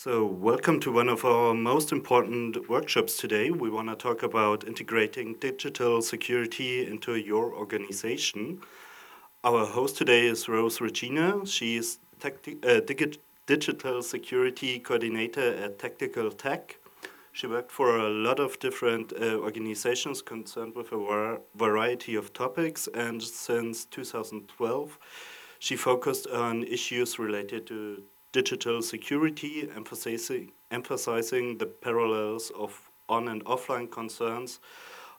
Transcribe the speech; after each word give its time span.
So, 0.00 0.24
welcome 0.24 0.78
to 0.82 0.92
one 0.92 1.08
of 1.08 1.24
our 1.24 1.54
most 1.54 1.90
important 1.90 2.68
workshops 2.68 3.16
today. 3.16 3.50
We 3.50 3.68
want 3.68 3.88
to 3.88 3.96
talk 3.96 4.22
about 4.22 4.64
integrating 4.64 5.34
digital 5.40 6.02
security 6.02 6.86
into 6.86 7.16
your 7.16 7.52
organization. 7.52 8.60
Our 9.42 9.66
host 9.66 9.96
today 9.96 10.28
is 10.28 10.48
Rose 10.48 10.80
Regina. 10.80 11.44
She 11.44 11.78
is 11.78 11.98
uh, 12.22 12.80
digital 13.46 14.02
security 14.02 14.78
coordinator 14.78 15.54
at 15.54 15.80
Tactical 15.80 16.30
Tech. 16.30 16.78
She 17.32 17.48
worked 17.48 17.72
for 17.72 17.98
a 17.98 18.08
lot 18.08 18.38
of 18.38 18.56
different 18.60 19.12
uh, 19.12 19.38
organizations 19.38 20.22
concerned 20.22 20.76
with 20.76 20.92
a 20.92 21.38
variety 21.56 22.14
of 22.14 22.32
topics, 22.32 22.88
and 22.94 23.20
since 23.20 23.84
2012, 23.86 24.96
she 25.58 25.74
focused 25.74 26.28
on 26.28 26.62
issues 26.62 27.18
related 27.18 27.66
to 27.66 28.04
digital 28.32 28.82
security, 28.82 29.68
emphasizing, 29.74 30.52
emphasizing 30.70 31.58
the 31.58 31.66
parallels 31.66 32.50
of 32.50 32.90
on 33.08 33.28
and 33.28 33.44
offline 33.44 33.90
concerns 33.90 34.60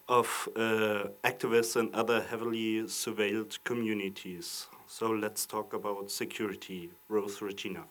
of 0.08 0.50
uh, 0.56 1.06
activists 1.24 1.76
and 1.76 1.94
other 1.94 2.22
heavily 2.22 2.84
surveilled 2.84 3.58
communities. 3.64 4.68
So 4.88 5.10
let's 5.10 5.46
talk 5.46 5.74
about 5.74 6.12
security. 6.12 6.92
Rose 7.08 7.42
Regina. 7.42 7.84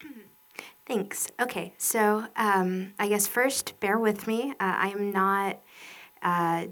Thanks. 0.86 1.28
Okay, 1.40 1.72
so 1.78 2.26
um, 2.36 2.92
I 2.98 3.08
guess 3.08 3.26
first, 3.26 3.78
bear 3.80 3.98
with 3.98 4.26
me. 4.26 4.50
Uh, 4.52 4.54
I 4.60 4.88
am 4.88 5.10
not 5.12 5.60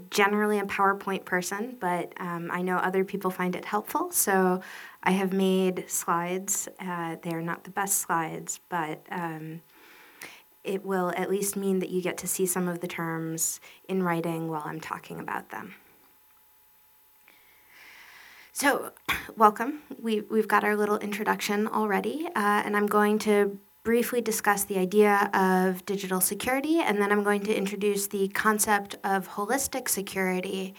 generally 0.09 0.57
a 0.59 0.63
PowerPoint 0.63 1.25
person, 1.25 1.77
but 1.79 2.13
um, 2.17 2.49
I 2.51 2.61
know 2.61 2.77
other 2.77 3.03
people 3.03 3.29
find 3.29 3.55
it 3.55 3.65
helpful. 3.65 4.11
So 4.11 4.61
I 5.03 5.11
have 5.11 5.31
made 5.31 5.85
slides. 5.87 6.67
Uh, 6.79 7.17
they 7.21 7.33
are 7.33 7.41
not 7.41 7.63
the 7.63 7.69
best 7.69 7.99
slides, 7.99 8.59
but 8.69 9.05
um, 9.11 9.61
it 10.63 10.83
will 10.83 11.13
at 11.15 11.29
least 11.29 11.55
mean 11.55 11.79
that 11.79 11.89
you 11.89 12.01
get 12.01 12.17
to 12.19 12.27
see 12.27 12.45
some 12.45 12.67
of 12.67 12.79
the 12.79 12.87
terms 12.87 13.59
in 13.87 14.01
writing 14.01 14.47
while 14.47 14.63
I'm 14.65 14.79
talking 14.79 15.19
about 15.19 15.49
them. 15.49 15.75
So, 18.53 18.91
welcome. 19.37 19.81
We, 20.01 20.21
we've 20.21 20.47
got 20.47 20.63
our 20.63 20.75
little 20.75 20.97
introduction 20.97 21.67
already, 21.67 22.27
uh, 22.35 22.63
and 22.65 22.75
I'm 22.77 22.87
going 22.87 23.19
to 23.19 23.59
briefly 23.83 24.21
discuss 24.21 24.63
the 24.63 24.77
idea 24.77 25.29
of 25.33 25.85
digital 25.85 26.21
security, 26.21 26.79
and 26.79 27.01
then 27.01 27.11
I'm 27.11 27.23
going 27.23 27.41
to 27.43 27.55
introduce 27.55 28.07
the 28.07 28.29
concept 28.29 28.95
of 29.03 29.29
holistic 29.29 29.89
security, 29.89 30.73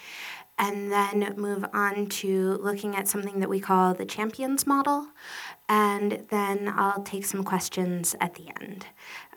and 0.58 0.91
then 0.91 1.34
move 1.36 1.64
on 1.72 2.06
to 2.06 2.58
looking 2.62 2.97
at 2.97 3.08
something 3.08 3.41
that 3.41 3.48
we 3.48 3.60
call 3.60 3.92
the 3.92 4.06
champions 4.06 4.66
model, 4.66 5.08
and 5.69 6.25
then 6.30 6.72
I'll 6.75 7.02
take 7.02 7.27
some 7.27 7.44
questions 7.44 8.14
at 8.20 8.34
the 8.34 8.48
end. 8.60 8.86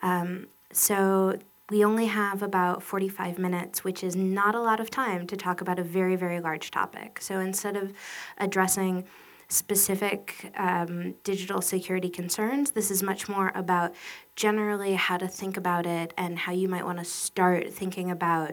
Um, 0.02 0.46
so 0.72 1.38
we 1.70 1.84
only 1.84 2.06
have 2.06 2.42
about 2.42 2.82
45 2.82 3.38
minutes, 3.38 3.84
which 3.84 4.02
is 4.02 4.16
not 4.16 4.54
a 4.54 4.60
lot 4.60 4.80
of 4.80 4.90
time 4.90 5.26
to 5.26 5.36
talk 5.36 5.60
about 5.60 5.78
a 5.78 5.82
very, 5.82 6.16
very 6.16 6.40
large 6.40 6.70
topic. 6.70 7.20
So 7.20 7.40
instead 7.40 7.76
of 7.76 7.92
addressing 8.38 9.04
specific 9.48 10.52
um, 10.56 11.14
digital 11.24 11.62
security 11.62 12.10
concerns. 12.10 12.72
This 12.72 12.90
is 12.90 13.02
much 13.02 13.28
more 13.28 13.50
about 13.54 13.94
generally 14.36 14.94
how 14.94 15.16
to 15.16 15.26
think 15.26 15.56
about 15.56 15.86
it 15.86 16.12
and 16.18 16.38
how 16.38 16.52
you 16.52 16.68
might 16.68 16.84
want 16.84 16.98
to 16.98 17.04
start 17.04 17.72
thinking 17.72 18.10
about 18.10 18.52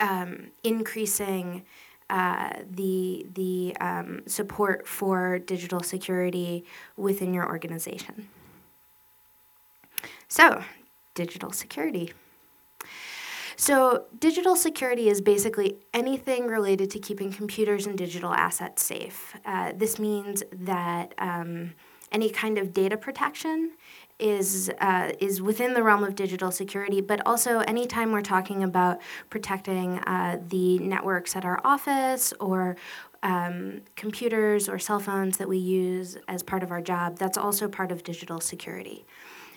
um, 0.00 0.50
increasing 0.62 1.64
uh, 2.10 2.50
the 2.70 3.26
the 3.34 3.74
um, 3.80 4.22
support 4.26 4.86
for 4.86 5.38
digital 5.38 5.80
security 5.80 6.64
within 6.96 7.32
your 7.32 7.46
organization. 7.48 8.28
So, 10.28 10.62
digital 11.14 11.52
security. 11.52 12.12
So, 13.62 14.06
digital 14.18 14.56
security 14.56 15.08
is 15.08 15.20
basically 15.20 15.76
anything 15.94 16.48
related 16.48 16.90
to 16.90 16.98
keeping 16.98 17.32
computers 17.32 17.86
and 17.86 17.96
digital 17.96 18.34
assets 18.34 18.82
safe. 18.82 19.36
Uh, 19.44 19.70
this 19.76 20.00
means 20.00 20.42
that 20.50 21.14
um, 21.18 21.72
any 22.10 22.28
kind 22.28 22.58
of 22.58 22.72
data 22.72 22.96
protection 22.96 23.74
is 24.18 24.68
uh, 24.80 25.12
is 25.20 25.40
within 25.40 25.74
the 25.74 25.82
realm 25.84 26.02
of 26.02 26.16
digital 26.16 26.50
security, 26.50 27.00
but 27.00 27.24
also 27.24 27.60
anytime 27.60 28.10
we're 28.10 28.20
talking 28.20 28.64
about 28.64 29.00
protecting 29.30 30.00
uh, 30.00 30.40
the 30.48 30.80
networks 30.80 31.36
at 31.36 31.44
our 31.44 31.60
office 31.62 32.34
or 32.40 32.76
um, 33.22 33.82
computers 33.94 34.68
or 34.68 34.80
cell 34.80 34.98
phones 34.98 35.38
that 35.38 35.48
we 35.48 35.58
use 35.58 36.16
as 36.26 36.42
part 36.42 36.64
of 36.64 36.72
our 36.72 36.82
job, 36.82 37.16
that's 37.16 37.38
also 37.38 37.68
part 37.68 37.92
of 37.92 38.02
digital 38.02 38.40
security. 38.40 39.04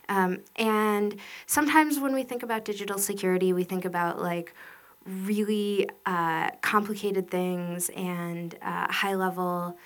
Um, 0.09 0.39
and 0.55 1.15
sometimes 1.45 1.99
when 1.99 2.13
we 2.13 2.23
think 2.23 2.43
about 2.43 2.65
digital 2.65 2.97
security, 2.97 3.53
we 3.53 3.63
think 3.63 3.85
about 3.85 4.21
like 4.21 4.53
really 5.05 5.87
uh, 6.05 6.49
complicated 6.61 7.29
things 7.29 7.89
and 7.89 8.55
uh, 8.61 8.91
high 8.91 9.15
level 9.15 9.77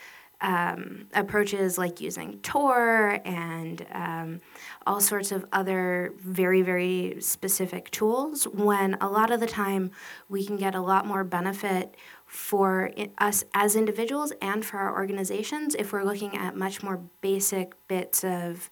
um, 0.41 1.07
approaches 1.13 1.78
like 1.78 2.00
using 2.00 2.40
Tor 2.40 3.19
and 3.25 3.85
um, 3.91 4.41
all 4.88 5.02
sorts 5.02 5.31
of 5.31 5.46
other 5.52 6.13
very, 6.18 6.62
very 6.62 7.18
specific 7.19 7.91
tools, 7.91 8.46
when 8.47 8.96
a 9.01 9.09
lot 9.09 9.31
of 9.31 9.41
the 9.41 9.47
time 9.47 9.91
we 10.30 10.46
can 10.46 10.56
get 10.56 10.75
a 10.75 10.81
lot 10.81 11.06
more 11.06 11.24
benefit 11.24 11.97
for 12.25 12.91
us 13.18 13.44
as 13.53 13.75
individuals 13.75 14.31
and 14.41 14.63
for 14.63 14.78
our 14.78 14.96
organizations 14.96 15.75
if 15.75 15.91
we're 15.91 16.03
looking 16.03 16.38
at 16.38 16.56
much 16.56 16.84
more 16.84 17.01
basic 17.22 17.74
bits 17.88 18.24
of 18.24 18.69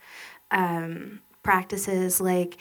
um, 0.51 1.19
practices 1.47 2.19
like 2.19 2.57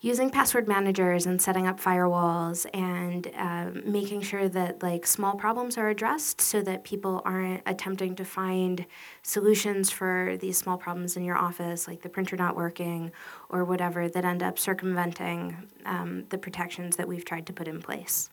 using 0.00 0.30
password 0.30 0.66
managers 0.66 1.26
and 1.26 1.42
setting 1.42 1.66
up 1.66 1.78
firewalls 1.78 2.64
and 2.72 3.30
um, 3.36 3.82
making 3.84 4.22
sure 4.22 4.48
that 4.48 4.82
like 4.82 5.06
small 5.06 5.34
problems 5.34 5.76
are 5.76 5.90
addressed 5.90 6.40
so 6.40 6.62
that 6.62 6.82
people 6.82 7.20
aren't 7.26 7.60
attempting 7.66 8.16
to 8.16 8.24
find 8.24 8.86
solutions 9.22 9.90
for 9.90 10.38
these 10.40 10.56
small 10.56 10.78
problems 10.78 11.14
in 11.18 11.24
your 11.24 11.36
office 11.36 11.86
like 11.86 12.00
the 12.00 12.08
printer 12.08 12.36
not 12.36 12.56
working 12.56 13.12
or 13.50 13.66
whatever 13.66 14.08
that 14.08 14.24
end 14.24 14.42
up 14.42 14.58
circumventing 14.58 15.54
um, 15.84 16.24
the 16.30 16.38
protections 16.38 16.96
that 16.96 17.06
we've 17.06 17.26
tried 17.26 17.44
to 17.44 17.52
put 17.52 17.68
in 17.68 17.82
place. 17.82 18.30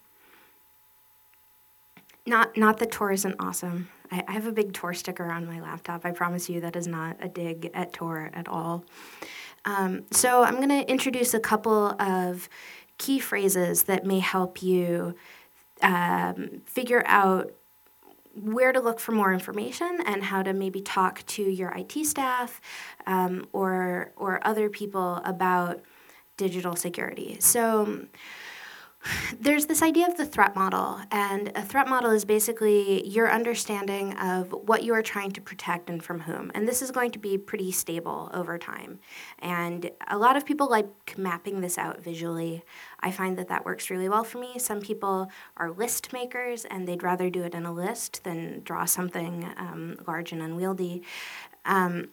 Not 2.26 2.56
not 2.56 2.80
that 2.80 2.90
tor 2.90 3.12
isn't 3.12 3.36
awesome. 3.38 3.90
I, 4.10 4.24
I 4.30 4.32
have 4.32 4.48
a 4.48 4.54
big 4.54 4.72
tor 4.72 4.94
sticker 4.94 5.30
on 5.30 5.46
my 5.46 5.60
laptop. 5.60 6.06
I 6.06 6.12
promise 6.12 6.50
you 6.50 6.62
that 6.62 6.78
is 6.78 6.88
not 6.88 7.18
a 7.20 7.28
dig 7.28 7.70
at 7.74 7.92
tor 7.92 8.32
at 8.34 8.48
all 8.48 8.86
um, 9.66 10.06
so 10.12 10.44
I'm 10.44 10.56
going 10.56 10.70
to 10.70 10.90
introduce 10.90 11.34
a 11.34 11.40
couple 11.40 11.96
of 12.02 12.50
key 12.98 13.20
phrases 13.20 13.84
that 13.84 14.06
may 14.06 14.20
help 14.20 14.62
you 14.62 15.16
um, 15.82 16.62
figure 16.66 17.04
out 17.06 17.52
where 18.36 18.72
to 18.72 18.80
look 18.80 19.00
for 19.00 19.12
more 19.12 19.32
information 19.32 20.00
and 20.06 20.24
how 20.24 20.42
to 20.42 20.54
maybe 20.54 20.82
talk 20.82 21.24
to 21.28 21.44
your 21.44 21.72
IT 21.72 22.06
staff 22.06 22.60
um, 23.06 23.46
or 23.54 24.12
or 24.16 24.46
other 24.46 24.70
people 24.70 25.22
about 25.24 25.82
digital 26.38 26.76
security. 26.76 27.38
So 27.40 28.06
there's 29.40 29.66
this 29.66 29.82
idea 29.82 30.08
of 30.08 30.18
the 30.18 30.26
threat 30.26 30.56
model, 30.56 31.00
and 31.12 31.52
a 31.56 31.62
threat 31.62 31.88
model 31.88 32.12
is 32.12 32.26
basically 32.26 33.08
your 33.08 33.32
understanding 33.32 34.14
of 34.18 34.52
what 34.52 34.84
you 34.84 34.94
are 34.94 35.02
trying 35.02 35.32
to 35.32 35.42
protect 35.42 35.90
and 35.90 36.04
from 36.04 36.22
whom. 36.22 36.52
And 36.54 36.68
this 36.68 36.82
is 36.82 36.92
going 36.92 37.12
to 37.12 37.20
be 37.20 37.38
pretty 37.38 37.72
stable 37.72 38.30
over 38.34 38.58
time. 38.58 39.00
And 39.40 39.92
a 40.08 40.18
lot 40.18 40.38
of 40.38 40.46
people 40.46 40.70
like 40.70 41.18
mapping 41.18 41.62
this 41.62 41.78
out 41.78 42.02
visually. 42.02 42.64
I 43.00 43.12
find 43.12 43.38
that 43.38 43.50
that 43.50 43.66
works 43.66 43.90
really 43.90 44.08
well 44.08 44.24
for 44.24 44.38
me. 44.38 44.58
Some 44.58 44.80
people 44.82 45.30
are 45.58 45.72
list 45.72 46.14
makers, 46.14 46.66
and 46.66 46.88
they'd 46.88 47.04
rather 47.04 47.30
do 47.30 47.44
it 47.44 47.54
in 47.54 47.66
a 47.66 47.74
list 47.74 48.24
than 48.24 48.62
draw 48.64 48.86
something 48.86 49.50
um, 49.58 49.98
large 50.08 50.32
and 50.32 50.42
unwieldy. 50.42 51.04
Um, 51.66 52.10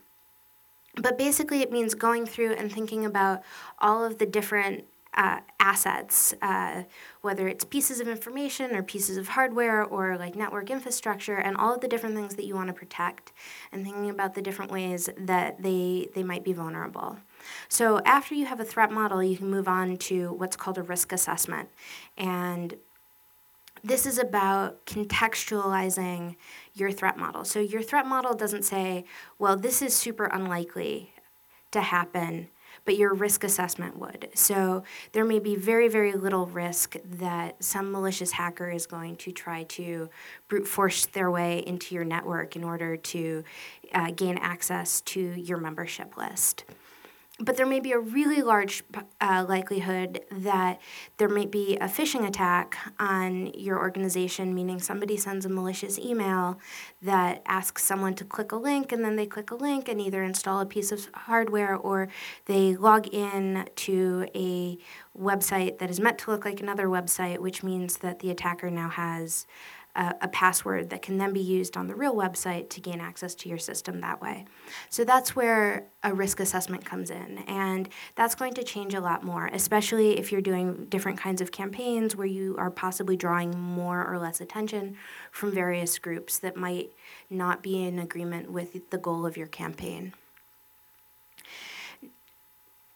but 0.96 1.16
basically, 1.16 1.62
it 1.62 1.70
means 1.70 1.94
going 1.94 2.26
through 2.26 2.54
and 2.54 2.72
thinking 2.72 3.04
about 3.04 3.42
all 3.78 4.04
of 4.04 4.18
the 4.18 4.26
different 4.26 4.84
uh, 5.14 5.40
assets, 5.58 6.34
uh, 6.40 6.84
whether 7.20 7.48
it's 7.48 7.64
pieces 7.64 8.00
of 8.00 8.08
information 8.08 8.74
or 8.74 8.82
pieces 8.82 9.16
of 9.16 9.28
hardware 9.28 9.84
or 9.84 10.16
like 10.16 10.36
network 10.36 10.70
infrastructure, 10.70 11.36
and 11.36 11.56
all 11.56 11.74
of 11.74 11.80
the 11.80 11.88
different 11.88 12.14
things 12.14 12.36
that 12.36 12.44
you 12.44 12.54
want 12.54 12.68
to 12.68 12.72
protect, 12.72 13.32
and 13.72 13.84
thinking 13.84 14.08
about 14.08 14.34
the 14.34 14.42
different 14.42 14.70
ways 14.70 15.08
that 15.18 15.62
they, 15.62 16.08
they 16.14 16.22
might 16.22 16.44
be 16.44 16.52
vulnerable. 16.52 17.18
So, 17.68 18.00
after 18.04 18.34
you 18.34 18.46
have 18.46 18.60
a 18.60 18.64
threat 18.64 18.92
model, 18.92 19.22
you 19.22 19.36
can 19.36 19.50
move 19.50 19.66
on 19.66 19.96
to 19.96 20.32
what's 20.32 20.56
called 20.56 20.78
a 20.78 20.82
risk 20.82 21.12
assessment. 21.12 21.68
And 22.16 22.74
this 23.82 24.04
is 24.06 24.18
about 24.18 24.84
contextualizing 24.86 26.36
your 26.74 26.92
threat 26.92 27.16
model. 27.16 27.44
So, 27.44 27.58
your 27.60 27.82
threat 27.82 28.06
model 28.06 28.34
doesn't 28.34 28.64
say, 28.64 29.04
well, 29.38 29.56
this 29.56 29.82
is 29.82 29.96
super 29.96 30.26
unlikely 30.26 31.14
to 31.70 31.80
happen, 31.80 32.48
but 32.84 32.96
your 32.96 33.14
risk 33.14 33.44
assessment 33.44 33.98
would. 33.98 34.28
So 34.34 34.84
there 35.12 35.24
may 35.24 35.38
be 35.38 35.56
very, 35.56 35.88
very 35.88 36.12
little 36.12 36.46
risk 36.46 36.96
that 37.04 37.62
some 37.62 37.92
malicious 37.92 38.32
hacker 38.32 38.70
is 38.70 38.86
going 38.86 39.16
to 39.16 39.32
try 39.32 39.64
to 39.64 40.08
brute 40.48 40.66
force 40.66 41.06
their 41.06 41.30
way 41.30 41.58
into 41.66 41.94
your 41.94 42.04
network 42.04 42.56
in 42.56 42.64
order 42.64 42.96
to 42.96 43.44
uh, 43.92 44.10
gain 44.10 44.38
access 44.38 45.00
to 45.02 45.20
your 45.20 45.58
membership 45.58 46.16
list 46.16 46.64
but 47.40 47.56
there 47.56 47.66
may 47.66 47.80
be 47.80 47.92
a 47.92 47.98
really 47.98 48.42
large 48.42 48.82
uh, 49.20 49.44
likelihood 49.48 50.20
that 50.30 50.80
there 51.16 51.28
may 51.28 51.46
be 51.46 51.76
a 51.76 51.86
phishing 51.86 52.26
attack 52.26 52.76
on 52.98 53.46
your 53.54 53.78
organization, 53.78 54.54
meaning 54.54 54.78
somebody 54.78 55.16
sends 55.16 55.46
a 55.46 55.48
malicious 55.48 55.98
email 55.98 56.58
that 57.00 57.42
asks 57.46 57.82
someone 57.82 58.14
to 58.14 58.24
click 58.24 58.52
a 58.52 58.56
link, 58.56 58.92
and 58.92 59.04
then 59.04 59.16
they 59.16 59.26
click 59.26 59.50
a 59.50 59.54
link 59.54 59.88
and 59.88 60.00
either 60.00 60.22
install 60.22 60.60
a 60.60 60.66
piece 60.66 60.92
of 60.92 61.08
hardware 61.14 61.74
or 61.74 62.08
they 62.44 62.76
log 62.76 63.06
in 63.08 63.66
to 63.76 64.26
a 64.34 64.78
website 65.18 65.78
that 65.78 65.90
is 65.90 65.98
meant 65.98 66.18
to 66.18 66.30
look 66.30 66.44
like 66.44 66.60
another 66.60 66.86
website, 66.86 67.38
which 67.38 67.62
means 67.62 67.98
that 67.98 68.18
the 68.18 68.30
attacker 68.30 68.70
now 68.70 68.88
has 68.88 69.46
a, 69.96 70.14
a, 70.22 70.28
password 70.28 70.90
that 70.90 71.02
can 71.02 71.18
then 71.18 71.32
be 71.32 71.40
used 71.40 71.76
on 71.76 71.86
the 71.86 71.94
real 71.94 72.14
website 72.14 72.68
to 72.70 72.80
gain 72.80 73.00
access 73.00 73.34
to 73.34 73.48
your 73.48 73.58
system 73.58 74.00
that 74.00 74.20
way. 74.20 74.44
So 74.88 75.04
that's 75.04 75.34
where 75.34 75.86
a 76.02 76.14
risk 76.14 76.40
assessment 76.40 76.84
comes 76.84 77.10
in. 77.10 77.38
And 77.46 77.88
that's 78.14 78.34
going 78.34 78.54
to 78.54 78.62
change 78.62 78.94
a 78.94 79.00
lot 79.00 79.24
more, 79.24 79.50
especially 79.52 80.18
if 80.18 80.30
you're 80.30 80.40
doing 80.40 80.86
different 80.86 81.18
kinds 81.18 81.40
of 81.40 81.50
campaigns 81.50 82.14
where 82.14 82.26
you 82.26 82.56
are 82.58 82.70
possibly 82.70 83.16
drawing 83.16 83.58
more 83.58 84.06
or 84.06 84.18
less 84.18 84.40
attention 84.40 84.96
from 85.32 85.52
various 85.52 85.98
groups 85.98 86.38
that 86.38 86.56
might 86.56 86.92
not 87.28 87.62
be 87.62 87.82
in 87.82 87.98
agreement 87.98 88.50
with 88.50 88.90
the 88.90 88.98
goal 88.98 89.26
of 89.26 89.36
your 89.36 89.48
campaign. 89.48 90.12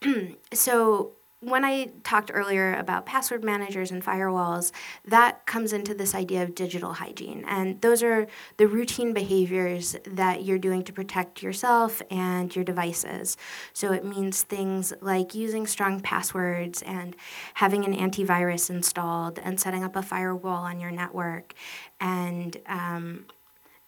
so 0.53 1.13
when 1.45 1.65
I 1.65 1.91
talked 2.03 2.31
earlier 2.33 2.75
about 2.75 3.05
password 3.05 3.45
managers 3.45 3.91
and 3.91 4.03
firewalls, 4.03 4.73
that 5.05 5.45
comes 5.47 5.73
into 5.73 5.95
this 5.95 6.15
idea 6.15 6.43
of 6.43 6.55
digital 6.55 6.95
hygiene. 6.95 7.45
And 7.47 7.81
those 7.81 8.03
are 8.03 8.27
the 8.57 8.67
routine 8.67 9.13
behaviors 9.13 9.95
that 10.07 10.45
you're 10.45 10.59
doing 10.59 10.83
to 10.85 10.93
protect 10.93 11.43
yourself 11.43 12.01
and 12.11 12.55
your 12.55 12.65
devices. 12.65 13.37
So 13.75 13.93
it 13.93 14.05
means 14.05 14.43
things 14.43 14.93
like 15.01 15.35
using 15.35 15.67
strong 15.67 16.01
passwords 16.01 16.83
and 16.83 17.15
having 17.55 17.85
an 17.85 17.95
antivirus 17.95 18.71
installed 18.71 19.39
and 19.39 19.61
setting 19.61 19.85
up 19.85 19.97
a 19.97 20.03
firewall 20.03 20.65
on 20.65 20.81
your 20.81 20.91
network 20.91 21.55
and 22.01 22.57
um, 22.67 23.27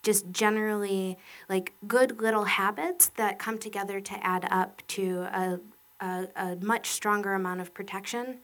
just 0.02 0.30
generally 0.30 1.16
like 1.48 1.72
good 1.86 2.20
little 2.20 2.44
habits 2.44 3.08
that 3.16 3.38
come 3.38 3.58
together 3.58 4.00
to 4.00 4.24
add 4.24 4.46
up 4.50 4.82
to 4.88 5.22
a 5.32 5.58
a, 6.00 6.26
a 6.36 6.56
much 6.56 6.88
stronger 6.88 7.34
amount 7.34 7.60
of 7.60 7.72
protection 7.74 8.38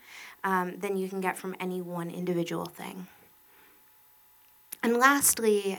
um, 0.45 0.79
than 0.79 0.97
you 0.97 1.09
can 1.09 1.21
get 1.21 1.37
from 1.37 1.55
any 1.61 1.81
one 1.81 2.11
individual 2.11 2.67
thing. 2.67 3.07
And 4.83 4.97
lastly, 4.97 5.79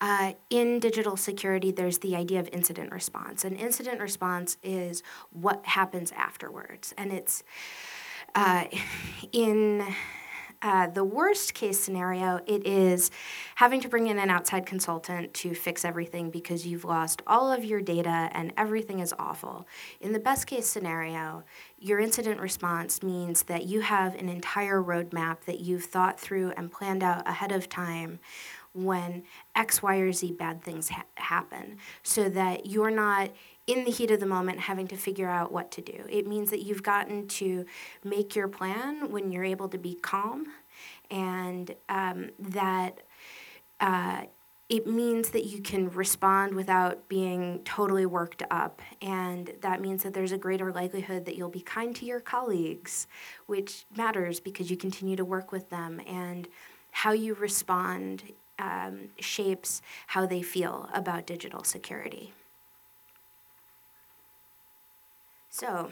uh, 0.00 0.32
in 0.50 0.80
digital 0.80 1.16
security, 1.16 1.70
there's 1.70 1.98
the 1.98 2.16
idea 2.16 2.40
of 2.40 2.48
incident 2.52 2.90
response. 2.90 3.44
And 3.44 3.56
incident 3.56 4.00
response 4.00 4.56
is 4.62 5.02
what 5.30 5.64
happens 5.64 6.10
afterwards. 6.12 6.92
And 6.98 7.12
it's 7.12 7.44
uh, 8.34 8.64
in 9.32 9.86
uh, 10.62 10.86
the 10.86 11.04
worst 11.04 11.54
case 11.54 11.78
scenario, 11.78 12.40
it 12.46 12.66
is 12.66 13.10
having 13.56 13.80
to 13.80 13.88
bring 13.88 14.06
in 14.06 14.18
an 14.18 14.30
outside 14.30 14.64
consultant 14.64 15.34
to 15.34 15.54
fix 15.54 15.84
everything 15.84 16.30
because 16.30 16.66
you've 16.66 16.84
lost 16.84 17.20
all 17.26 17.52
of 17.52 17.64
your 17.64 17.80
data 17.80 18.30
and 18.32 18.52
everything 18.56 19.00
is 19.00 19.12
awful. 19.18 19.66
In 20.00 20.12
the 20.12 20.20
best 20.20 20.46
case 20.46 20.66
scenario, 20.66 21.42
your 21.78 21.98
incident 21.98 22.40
response 22.40 23.02
means 23.02 23.42
that 23.44 23.64
you 23.64 23.80
have 23.80 24.14
an 24.14 24.28
entire 24.28 24.80
roadmap 24.80 25.40
that 25.46 25.60
you've 25.60 25.84
thought 25.84 26.20
through 26.20 26.52
and 26.56 26.70
planned 26.70 27.02
out 27.02 27.28
ahead 27.28 27.50
of 27.50 27.68
time 27.68 28.20
when 28.72 29.24
X, 29.54 29.82
Y, 29.82 29.96
or 29.96 30.12
Z 30.12 30.32
bad 30.32 30.62
things 30.62 30.88
ha- 30.88 31.04
happen 31.16 31.76
so 32.02 32.28
that 32.30 32.66
you're 32.66 32.90
not 32.90 33.30
in 33.72 33.84
the 33.84 33.90
heat 33.90 34.10
of 34.10 34.20
the 34.20 34.26
moment 34.26 34.60
having 34.60 34.86
to 34.88 34.96
figure 34.96 35.28
out 35.28 35.50
what 35.50 35.70
to 35.72 35.80
do. 35.80 36.04
It 36.10 36.26
means 36.26 36.50
that 36.50 36.62
you've 36.62 36.82
gotten 36.82 37.26
to 37.28 37.64
make 38.04 38.36
your 38.36 38.48
plan 38.48 39.10
when 39.10 39.32
you're 39.32 39.44
able 39.44 39.68
to 39.68 39.78
be 39.78 39.94
calm, 39.94 40.46
and 41.10 41.74
um, 41.88 42.30
that 42.38 43.00
uh, 43.80 44.22
it 44.68 44.86
means 44.86 45.30
that 45.30 45.44
you 45.46 45.60
can 45.60 45.90
respond 45.90 46.54
without 46.54 47.08
being 47.08 47.60
totally 47.64 48.06
worked 48.06 48.42
up. 48.50 48.80
And 49.02 49.52
that 49.60 49.80
means 49.80 50.02
that 50.02 50.14
there's 50.14 50.32
a 50.32 50.38
greater 50.38 50.72
likelihood 50.72 51.24
that 51.26 51.36
you'll 51.36 51.50
be 51.50 51.60
kind 51.60 51.94
to 51.96 52.06
your 52.06 52.20
colleagues, 52.20 53.06
which 53.46 53.84
matters 53.94 54.40
because 54.40 54.70
you 54.70 54.76
continue 54.76 55.16
to 55.16 55.24
work 55.24 55.52
with 55.52 55.68
them. 55.68 56.00
And 56.06 56.48
how 56.92 57.12
you 57.12 57.34
respond 57.34 58.22
um, 58.58 59.08
shapes 59.18 59.82
how 60.06 60.26
they 60.26 60.42
feel 60.42 60.88
about 60.94 61.26
digital 61.26 61.64
security. 61.64 62.32
So, 65.52 65.90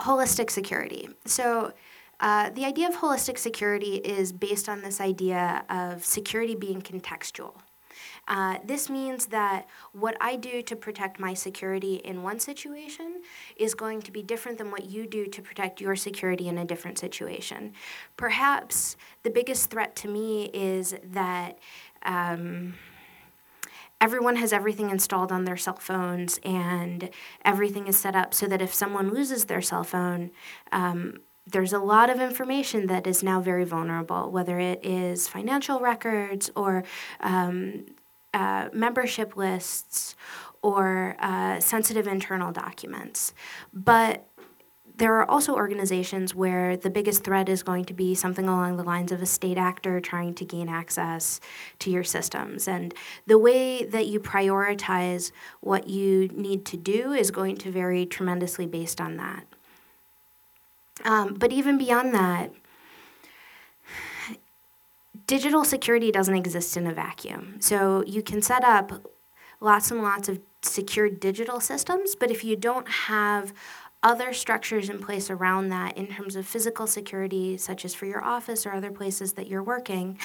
holistic 0.00 0.50
security. 0.50 1.10
So, 1.26 1.72
uh, 2.18 2.48
the 2.48 2.64
idea 2.64 2.88
of 2.88 2.96
holistic 2.96 3.36
security 3.36 3.96
is 3.96 4.32
based 4.32 4.70
on 4.70 4.80
this 4.80 5.02
idea 5.02 5.66
of 5.68 6.02
security 6.02 6.54
being 6.54 6.80
contextual. 6.80 7.52
Uh, 8.26 8.56
this 8.64 8.88
means 8.88 9.26
that 9.26 9.66
what 9.92 10.16
I 10.18 10.36
do 10.36 10.62
to 10.62 10.74
protect 10.74 11.20
my 11.20 11.34
security 11.34 11.96
in 11.96 12.22
one 12.22 12.40
situation 12.40 13.20
is 13.56 13.74
going 13.74 14.00
to 14.02 14.10
be 14.10 14.22
different 14.22 14.56
than 14.56 14.70
what 14.70 14.88
you 14.88 15.06
do 15.06 15.26
to 15.26 15.42
protect 15.42 15.78
your 15.78 15.94
security 15.94 16.48
in 16.48 16.56
a 16.56 16.64
different 16.64 16.98
situation. 16.98 17.74
Perhaps 18.16 18.96
the 19.24 19.30
biggest 19.30 19.68
threat 19.68 19.94
to 19.96 20.08
me 20.08 20.46
is 20.54 20.94
that. 21.04 21.58
Um, 22.02 22.74
everyone 24.00 24.36
has 24.36 24.52
everything 24.52 24.90
installed 24.90 25.32
on 25.32 25.44
their 25.44 25.56
cell 25.56 25.76
phones 25.76 26.38
and 26.44 27.10
everything 27.44 27.86
is 27.86 27.98
set 27.98 28.14
up 28.14 28.32
so 28.32 28.46
that 28.46 28.62
if 28.62 28.72
someone 28.72 29.10
loses 29.10 29.46
their 29.46 29.60
cell 29.60 29.84
phone, 29.84 30.30
um, 30.72 31.18
there's 31.46 31.72
a 31.72 31.78
lot 31.78 32.10
of 32.10 32.20
information 32.20 32.86
that 32.86 33.06
is 33.06 33.22
now 33.22 33.40
very 33.40 33.64
vulnerable, 33.64 34.30
whether 34.30 34.58
it 34.58 34.84
is 34.84 35.26
financial 35.26 35.80
records 35.80 36.50
or 36.54 36.84
um, 37.20 37.86
uh, 38.34 38.68
membership 38.72 39.36
lists 39.36 40.14
or 40.62 41.16
uh, 41.20 41.58
sensitive 41.60 42.06
internal 42.06 42.52
documents. 42.52 43.32
But 43.72 44.27
there 44.98 45.14
are 45.14 45.30
also 45.30 45.54
organizations 45.54 46.34
where 46.34 46.76
the 46.76 46.90
biggest 46.90 47.22
threat 47.22 47.48
is 47.48 47.62
going 47.62 47.84
to 47.84 47.94
be 47.94 48.16
something 48.16 48.48
along 48.48 48.76
the 48.76 48.82
lines 48.82 49.12
of 49.12 49.22
a 49.22 49.26
state 49.26 49.56
actor 49.56 50.00
trying 50.00 50.34
to 50.34 50.44
gain 50.44 50.68
access 50.68 51.40
to 51.78 51.88
your 51.88 52.02
systems. 52.02 52.66
And 52.66 52.92
the 53.26 53.38
way 53.38 53.84
that 53.84 54.06
you 54.06 54.18
prioritize 54.18 55.30
what 55.60 55.88
you 55.88 56.28
need 56.28 56.64
to 56.66 56.76
do 56.76 57.12
is 57.12 57.30
going 57.30 57.56
to 57.58 57.70
vary 57.70 58.06
tremendously 58.06 58.66
based 58.66 59.00
on 59.00 59.16
that. 59.18 59.46
Um, 61.04 61.34
but 61.34 61.52
even 61.52 61.78
beyond 61.78 62.12
that, 62.14 62.50
digital 65.28 65.62
security 65.62 66.10
doesn't 66.10 66.34
exist 66.34 66.76
in 66.76 66.88
a 66.88 66.92
vacuum. 66.92 67.58
So 67.60 68.02
you 68.04 68.20
can 68.20 68.42
set 68.42 68.64
up 68.64 69.06
lots 69.60 69.92
and 69.92 70.02
lots 70.02 70.28
of 70.28 70.40
secure 70.62 71.08
digital 71.08 71.60
systems, 71.60 72.16
but 72.16 72.32
if 72.32 72.42
you 72.42 72.56
don't 72.56 72.88
have 72.88 73.52
other 74.02 74.32
structures 74.32 74.88
in 74.88 75.00
place 75.00 75.28
around 75.28 75.70
that 75.70 75.96
in 75.96 76.06
terms 76.06 76.36
of 76.36 76.46
physical 76.46 76.86
security, 76.86 77.56
such 77.56 77.84
as 77.84 77.94
for 77.94 78.06
your 78.06 78.22
office 78.22 78.64
or 78.64 78.72
other 78.72 78.90
places 78.90 79.32
that 79.32 79.48
you're 79.48 79.62
working, 79.62 80.18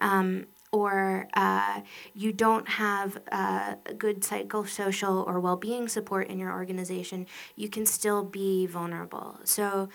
um, 0.00 0.46
or 0.72 1.28
uh, 1.34 1.80
you 2.14 2.32
don't 2.32 2.68
have 2.68 3.18
uh, 3.30 3.74
good 3.98 4.22
psychosocial 4.22 5.26
or 5.26 5.38
well 5.38 5.56
being 5.56 5.86
support 5.86 6.28
in 6.28 6.38
your 6.38 6.50
organization, 6.52 7.26
you 7.54 7.68
can 7.68 7.86
still 7.86 8.24
be 8.24 8.66
vulnerable. 8.66 9.38
So, 9.44 9.88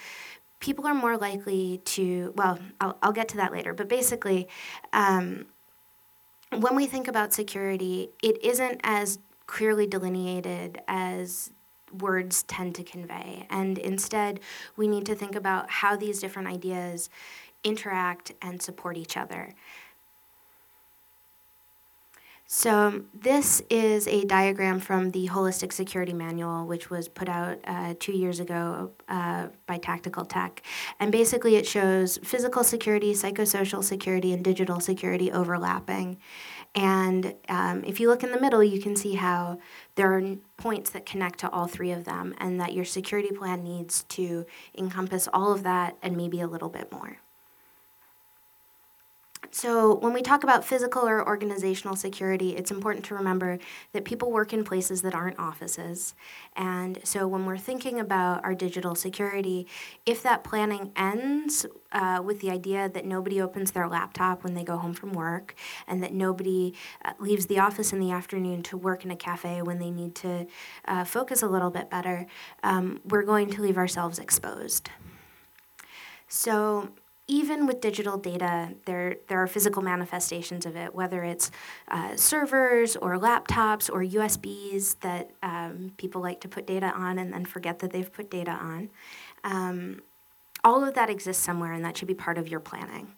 people 0.60 0.88
are 0.88 0.94
more 0.94 1.18
likely 1.18 1.82
to, 1.86 2.34
well, 2.36 2.60
I'll, 2.80 2.98
I'll 3.04 3.12
get 3.12 3.28
to 3.30 3.38
that 3.38 3.52
later, 3.52 3.74
but 3.74 3.88
basically, 3.88 4.48
um, 4.94 5.46
when 6.58 6.76
we 6.76 6.88
think 6.88 7.08
about 7.08 7.34
security, 7.34 8.10
it 8.24 8.44
isn't 8.44 8.80
as 8.84 9.20
clearly 9.46 9.86
delineated 9.86 10.82
as 10.88 11.52
words 12.01 12.44
tend 12.44 12.75
to 12.75 12.84
convey. 12.84 13.46
And 13.50 13.77
instead, 13.77 14.39
we 14.75 14.88
need 14.88 15.06
to 15.06 15.16
think 15.16 15.36
about 15.36 15.70
how 15.70 15.96
these 15.96 16.20
different 16.20 16.48
ideas 16.48 17.10
interact 17.63 18.32
and 18.42 18.62
support 18.62 18.98
each 18.98 19.18
other. 19.18 19.54
So, 22.50 23.01
this 23.13 23.62
is 23.70 24.08
a 24.08 24.24
diagram 24.24 24.80
from 24.80 25.12
the 25.12 25.27
Holistic 25.27 25.74
Security 25.74 26.13
Manual, 26.13 26.66
which 26.66 26.89
was 26.89 27.10
put 27.10 27.27
out 27.27 27.60
uh, 27.66 27.94
two 28.00 28.13
years 28.13 28.39
ago 28.39 28.92
uh, 29.10 29.48
by 29.66 29.77
Tactical 29.77 30.24
Tech. 30.24 30.62
And 30.98 31.12
basically, 31.12 31.58
it 31.58 31.68
shows 31.68 32.18
physical 32.24 32.63
security, 32.63 33.12
psychosocial 33.12 33.84
security, 33.84 34.32
and 34.32 34.46
digital 34.46 34.80
security 34.80 35.30
overlapping. 35.30 36.20
And 36.76 37.36
um, 37.50 37.84
if 37.84 38.00
you 38.00 38.08
look 38.08 38.24
in 38.24 38.32
the 38.32 38.40
middle, 38.40 38.64
you 38.64 38.80
can 38.82 38.96
see 38.96 39.16
how 39.16 39.60
there 39.96 40.14
are 40.16 40.36
points 40.58 40.92
that 40.92 41.06
connect 41.06 41.40
to 41.40 41.50
all 41.50 41.68
three 41.68 41.92
of 41.92 42.06
them, 42.06 42.36
and 42.38 42.60
that 42.62 42.74
your 42.74 42.86
security 42.86 43.32
plan 43.32 43.64
needs 43.64 44.04
to 44.04 44.46
encompass 44.78 45.28
all 45.34 45.52
of 45.52 45.64
that 45.64 45.98
and 46.02 46.16
maybe 46.16 46.40
a 46.42 46.48
little 46.48 46.70
bit 46.70 46.92
more. 46.92 47.18
So, 49.51 49.96
when 49.96 50.13
we 50.13 50.22
talk 50.22 50.44
about 50.44 50.66
physical 50.66 51.08
or 51.08 51.25
organizational 51.25 51.96
security, 51.96 52.56
it's 52.56 52.72
important 52.72 53.06
to 53.06 53.16
remember 53.16 53.60
that 53.94 54.04
people 54.04 54.32
work 54.32 54.54
in 54.54 54.63
places 54.63 55.01
that 55.04 55.16
aren't 55.16 55.39
offices. 55.39 56.16
And 56.56 57.00
so, 57.04 57.27
when 57.27 57.46
we're 57.46 57.58
thinking 57.58 58.00
about 58.00 58.44
our 58.44 58.54
digital 58.54 58.94
security, 58.94 59.68
if 60.06 60.22
that 60.24 60.44
planning 60.44 60.92
ends 60.96 61.66
uh, 61.92 62.22
with 62.24 62.42
the 62.42 62.51
idea 62.51 62.89
that 62.89 63.06
nobody 63.06 63.42
opens 63.42 63.72
their 63.72 63.88
laptop 63.88 64.44
when 64.44 64.54
they 64.54 64.63
go 64.63 64.77
home 64.77 64.94
from 64.94 65.13
work 65.13 65.56
and 65.88 66.04
that 66.04 66.13
nobody 66.13 66.74
uh, 67.06 67.13
leaves 67.20 67.46
the 67.46 67.60
office 67.60 67.94
in 67.94 68.00
the 68.00 68.12
afternoon 68.12 68.63
to 68.63 68.77
work 68.77 69.06
in 69.06 69.12
a 69.12 69.16
cafe 69.16 69.62
when 69.62 69.80
they 69.80 69.89
need 69.89 70.13
to 70.16 70.46
uh, 70.86 71.04
focus 71.04 71.42
a 71.42 71.48
little 71.48 71.72
bit 71.72 71.89
better, 71.89 72.25
um, 72.63 73.00
we're 73.06 73.24
going 73.24 73.50
to 73.50 73.62
leave 73.62 73.77
ourselves 73.77 74.20
exposed. 74.20 74.89
So, 76.27 76.89
even 77.28 77.68
with 77.68 77.82
digital 77.82 78.18
data, 78.18 78.70
there, 78.86 79.18
there 79.28 79.42
are 79.42 79.48
physical 79.48 79.82
manifestations 79.82 80.66
of 80.66 80.78
it, 80.78 80.96
whether 80.96 81.24
it's 81.24 81.52
uh, 81.90 82.16
servers 82.16 82.96
or 82.96 83.18
laptops 83.18 83.90
or 83.92 84.02
USBs 84.02 85.00
that 85.02 85.32
um, 85.44 85.92
people 85.98 86.22
like 86.22 86.40
to 86.42 86.48
put 86.48 86.66
data 86.66 86.88
on 86.96 87.20
and 87.20 87.34
then 87.34 87.44
forget 87.44 87.80
that 87.80 87.92
they've 87.92 88.12
put 88.12 88.32
data 88.32 88.52
on. 88.52 88.90
Um, 89.44 90.02
all 90.64 90.84
of 90.84 90.94
that 90.96 91.10
exists 91.10 91.44
somewhere, 91.44 91.74
and 91.74 91.84
that 91.84 91.98
should 91.98 92.08
be 92.08 92.14
part 92.14 92.38
of 92.38 92.48
your 92.48 92.62
planning. 92.62 93.14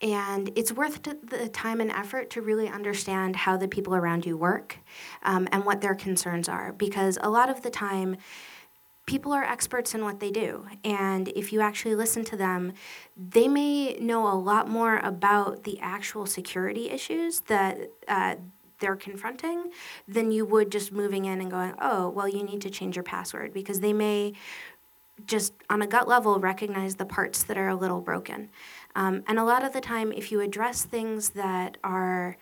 And 0.00 0.50
it's 0.56 0.72
worth 0.72 1.02
the 1.02 1.48
time 1.48 1.80
and 1.80 1.90
effort 1.90 2.30
to 2.30 2.42
really 2.42 2.68
understand 2.68 3.36
how 3.36 3.56
the 3.56 3.68
people 3.68 3.94
around 3.94 4.26
you 4.26 4.36
work 4.36 4.78
um, 5.22 5.46
and 5.52 5.64
what 5.64 5.80
their 5.80 5.94
concerns 5.94 6.48
are, 6.48 6.72
because 6.72 7.18
a 7.20 7.30
lot 7.30 7.48
of 7.48 7.62
the 7.62 7.70
time, 7.70 8.16
people 9.06 9.32
are 9.32 9.42
experts 9.42 9.94
in 9.94 10.04
what 10.04 10.20
they 10.20 10.30
do. 10.30 10.66
And 10.84 11.28
if 11.28 11.52
you 11.52 11.60
actually 11.60 11.94
listen 11.94 12.24
to 12.26 12.36
them, 12.36 12.72
they 13.16 13.48
may 13.48 13.94
know 13.94 14.26
a 14.26 14.34
lot 14.34 14.68
more 14.68 14.98
about 14.98 15.64
the 15.64 15.78
actual 15.80 16.26
security 16.26 16.88
issues 16.88 17.40
that 17.40 17.90
uh, 18.06 18.36
they're 18.78 18.96
confronting 18.96 19.70
than 20.06 20.30
you 20.30 20.44
would 20.44 20.70
just 20.70 20.92
moving 20.92 21.24
in 21.24 21.40
and 21.40 21.50
going, 21.50 21.74
oh, 21.80 22.10
well, 22.10 22.28
you 22.28 22.42
need 22.42 22.60
to 22.60 22.70
change 22.70 22.96
your 22.96 23.02
password 23.02 23.52
because 23.52 23.80
they 23.80 23.92
may 23.92 24.34
just 25.26 25.52
on 25.70 25.82
a 25.82 25.86
gut 25.86 26.08
level 26.08 26.38
recognize 26.38 26.96
the 26.96 27.04
parts 27.04 27.42
that 27.44 27.56
are 27.56 27.68
a 27.68 27.76
little 27.76 28.00
broken. 28.00 28.50
Um, 28.94 29.22
and 29.26 29.38
a 29.38 29.44
lot 29.44 29.64
of 29.64 29.72
the 29.72 29.80
time, 29.80 30.12
if 30.12 30.32
you 30.32 30.40
address 30.40 30.84
things 30.84 31.30
that 31.30 31.76
are 31.84 32.36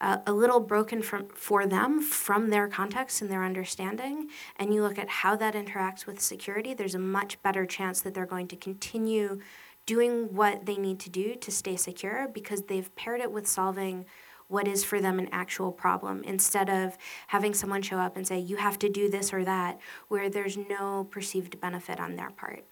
uh, 0.00 0.18
a 0.26 0.32
little 0.32 0.60
broken 0.60 1.02
from, 1.02 1.28
for 1.28 1.66
them 1.66 2.00
from 2.00 2.50
their 2.50 2.68
context 2.68 3.20
and 3.20 3.30
their 3.30 3.44
understanding, 3.44 4.28
and 4.56 4.72
you 4.72 4.82
look 4.82 4.98
at 4.98 5.08
how 5.08 5.34
that 5.36 5.54
interacts 5.54 6.06
with 6.06 6.20
security, 6.20 6.74
there's 6.74 6.94
a 6.94 7.00
much 7.00 7.42
better 7.42 7.66
chance 7.66 8.00
that 8.00 8.14
they're 8.14 8.26
going 8.26 8.48
to 8.48 8.56
continue 8.56 9.40
doing 9.86 10.34
what 10.34 10.66
they 10.66 10.76
need 10.76 11.00
to 11.00 11.10
do 11.10 11.34
to 11.34 11.50
stay 11.50 11.74
secure 11.74 12.28
because 12.28 12.62
they've 12.62 12.94
paired 12.94 13.20
it 13.20 13.32
with 13.32 13.46
solving 13.46 14.04
what 14.48 14.66
is 14.66 14.84
for 14.84 15.00
them 15.00 15.18
an 15.18 15.28
actual 15.30 15.70
problem 15.70 16.22
instead 16.24 16.70
of 16.70 16.96
having 17.28 17.52
someone 17.54 17.82
show 17.82 17.98
up 17.98 18.16
and 18.16 18.26
say, 18.26 18.38
you 18.38 18.56
have 18.56 18.78
to 18.78 18.88
do 18.88 19.10
this 19.10 19.32
or 19.32 19.44
that, 19.44 19.78
where 20.08 20.28
there's 20.28 20.56
no 20.56 21.06
perceived 21.10 21.60
benefit 21.60 22.00
on 22.00 22.16
their 22.16 22.30
part. 22.30 22.64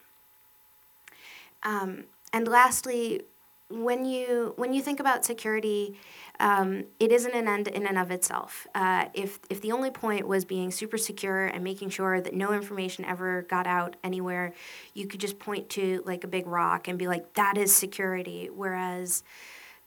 Um, 1.62 2.04
and 2.33 2.49
lastly, 2.49 3.23
when 3.68 4.04
you 4.04 4.54
when 4.56 4.73
you 4.73 4.80
think 4.80 5.00
about 5.00 5.25
security, 5.25 5.99
um, 6.38 6.85
it 7.00 7.11
isn't 7.11 7.35
an 7.35 7.49
end 7.49 7.66
in 7.68 7.87
and 7.87 7.99
of 7.99 8.11
itself. 8.11 8.66
Uh, 8.75 9.06
if 9.12 9.40
if 9.50 9.61
the 9.61 9.73
only 9.73 9.90
point 9.90 10.26
was 10.28 10.44
being 10.44 10.70
super 10.70 10.96
secure 10.96 11.46
and 11.46 11.64
making 11.64 11.90
sure 11.90 12.20
that 12.20 12.35
no 12.35 12.52
information 12.52 13.04
ever 13.04 13.42
got 13.42 13.66
out 13.66 13.96
anywhere, 14.04 14.54
you 14.94 15.06
could 15.06 15.20
just 15.20 15.38
point 15.38 15.68
to 15.70 16.02
like 16.06 16.23
a 16.23 16.28
big 16.28 16.46
rock 16.46 16.87
and 16.87 16.99
be 16.99 17.08
like, 17.08 17.35
"That 17.35 17.58
is 17.58 17.75
security." 17.75 18.49
Whereas 18.52 19.25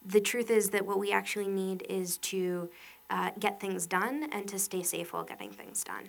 the 0.06 0.22
truth 0.22 0.50
is 0.50 0.72
that 0.72 0.86
what 0.86 1.00
we 1.00 1.12
actually 1.12 1.48
need 1.48 1.86
is 1.90 2.18
to 2.18 2.70
uh, 3.10 3.32
get 3.40 3.60
things 3.60 3.88
done 3.88 4.28
and 4.32 4.48
to 4.50 4.60
stay 4.60 4.84
safe 4.84 5.14
while 5.14 5.24
getting 5.24 5.52
things 5.52 5.84
done. 5.84 6.04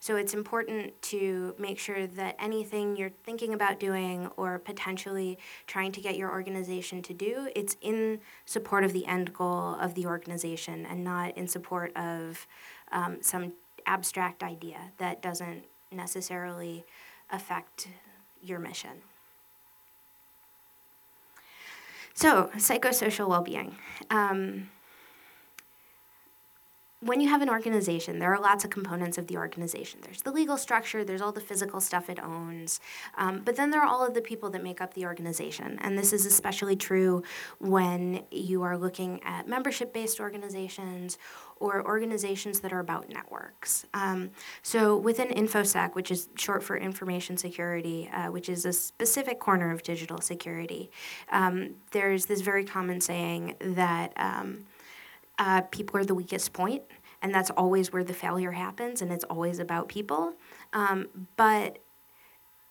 So 0.00 0.16
it's 0.16 0.34
important 0.34 1.00
to 1.02 1.54
make 1.58 1.78
sure 1.78 2.06
that 2.06 2.36
anything 2.38 2.96
you're 2.96 3.12
thinking 3.24 3.54
about 3.54 3.80
doing 3.80 4.28
or 4.36 4.58
potentially 4.58 5.38
trying 5.66 5.92
to 5.92 6.00
get 6.00 6.16
your 6.16 6.30
organization 6.30 7.02
to 7.02 7.14
do, 7.14 7.48
it's 7.56 7.76
in 7.80 8.20
support 8.44 8.84
of 8.84 8.92
the 8.92 9.06
end 9.06 9.32
goal 9.32 9.76
of 9.80 9.94
the 9.94 10.06
organization 10.06 10.86
and 10.86 11.02
not 11.02 11.36
in 11.36 11.48
support 11.48 11.96
of 11.96 12.46
um, 12.92 13.18
some 13.20 13.52
abstract 13.86 14.42
idea 14.42 14.92
that 14.98 15.22
doesn't 15.22 15.64
necessarily 15.90 16.84
affect 17.30 17.88
your 18.42 18.58
mission. 18.58 19.02
So, 22.14 22.50
psychosocial 22.56 23.28
well 23.28 23.42
being. 23.42 23.76
Um, 24.10 24.70
when 27.00 27.20
you 27.20 27.28
have 27.28 27.42
an 27.42 27.48
organization, 27.48 28.18
there 28.18 28.34
are 28.34 28.40
lots 28.40 28.64
of 28.64 28.70
components 28.70 29.18
of 29.18 29.28
the 29.28 29.36
organization. 29.36 30.00
There's 30.02 30.22
the 30.22 30.32
legal 30.32 30.56
structure, 30.56 31.04
there's 31.04 31.20
all 31.20 31.30
the 31.30 31.40
physical 31.40 31.80
stuff 31.80 32.10
it 32.10 32.18
owns, 32.20 32.80
um, 33.16 33.42
but 33.44 33.54
then 33.54 33.70
there 33.70 33.80
are 33.80 33.86
all 33.86 34.04
of 34.04 34.14
the 34.14 34.20
people 34.20 34.50
that 34.50 34.64
make 34.64 34.80
up 34.80 34.94
the 34.94 35.06
organization. 35.06 35.78
And 35.80 35.96
this 35.96 36.12
is 36.12 36.26
especially 36.26 36.74
true 36.74 37.22
when 37.58 38.24
you 38.32 38.62
are 38.62 38.76
looking 38.76 39.22
at 39.22 39.46
membership 39.46 39.92
based 39.92 40.18
organizations 40.18 41.18
or 41.60 41.86
organizations 41.86 42.60
that 42.60 42.72
are 42.72 42.80
about 42.80 43.08
networks. 43.08 43.86
Um, 43.94 44.30
so 44.62 44.96
within 44.96 45.28
InfoSec, 45.28 45.94
which 45.94 46.10
is 46.10 46.28
short 46.36 46.64
for 46.64 46.76
information 46.76 47.36
security, 47.36 48.10
uh, 48.12 48.32
which 48.32 48.48
is 48.48 48.64
a 48.64 48.72
specific 48.72 49.38
corner 49.38 49.70
of 49.70 49.84
digital 49.84 50.20
security, 50.20 50.90
um, 51.30 51.76
there's 51.92 52.26
this 52.26 52.40
very 52.40 52.64
common 52.64 53.00
saying 53.00 53.54
that. 53.60 54.12
Uh, 55.38 55.62
people 55.62 56.00
are 56.00 56.04
the 56.04 56.14
weakest 56.14 56.52
point, 56.52 56.82
and 57.22 57.34
that's 57.34 57.50
always 57.50 57.92
where 57.92 58.04
the 58.04 58.14
failure 58.14 58.52
happens, 58.52 59.02
and 59.02 59.12
it's 59.12 59.24
always 59.24 59.58
about 59.58 59.88
people. 59.88 60.34
Um, 60.72 61.08
but 61.36 61.78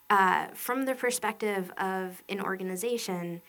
uh, 0.09 0.47
from 0.53 0.86
the 0.86 0.95
perspective 0.95 1.71
of 1.77 2.24
an 2.29 2.41
organization, 2.41 3.41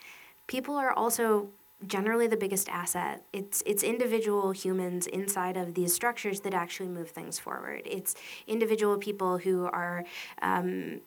people 0.46 0.74
are 0.76 0.92
also 0.92 1.48
generally 1.86 2.26
the 2.26 2.36
biggest 2.36 2.68
asset. 2.68 3.22
It's 3.32 3.62
it's 3.64 3.82
individual 3.82 4.50
humans 4.50 5.06
inside 5.06 5.56
of 5.56 5.74
these 5.74 5.94
structures 5.94 6.40
that 6.40 6.54
actually 6.54 6.88
move 6.88 7.10
things 7.10 7.38
forward. 7.38 7.82
It's 7.84 8.16
individual 8.46 8.98
people 8.98 9.38
who 9.38 9.66
are 9.66 10.04
um, 10.42 11.00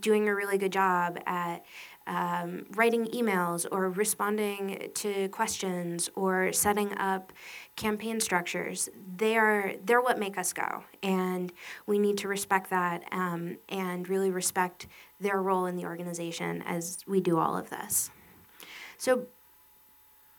doing 0.00 0.28
a 0.28 0.34
really 0.34 0.58
good 0.58 0.72
job 0.72 1.18
at 1.26 1.64
um, 2.06 2.66
writing 2.74 3.06
emails 3.06 3.66
or 3.70 3.90
responding 3.90 4.90
to 4.94 5.28
questions 5.28 6.10
or 6.14 6.52
setting 6.52 6.96
up 6.98 7.32
campaign 7.76 8.20
structures. 8.20 8.88
They 9.16 9.36
are 9.36 9.74
they're 9.84 10.00
what 10.00 10.18
make 10.18 10.36
us 10.38 10.52
go 10.52 10.84
and 11.02 11.52
we 11.86 11.98
need 11.98 12.18
to 12.18 12.28
respect 12.28 12.70
that 12.70 13.04
um, 13.12 13.56
and 13.68 14.08
really 14.08 14.30
respect 14.30 14.86
their 15.20 15.40
role 15.40 15.66
in 15.66 15.76
the 15.76 15.84
organization 15.84 16.62
as 16.62 16.98
we 17.06 17.20
do 17.20 17.38
all 17.38 17.56
of 17.56 17.70
this. 17.70 18.10
So 18.98 19.26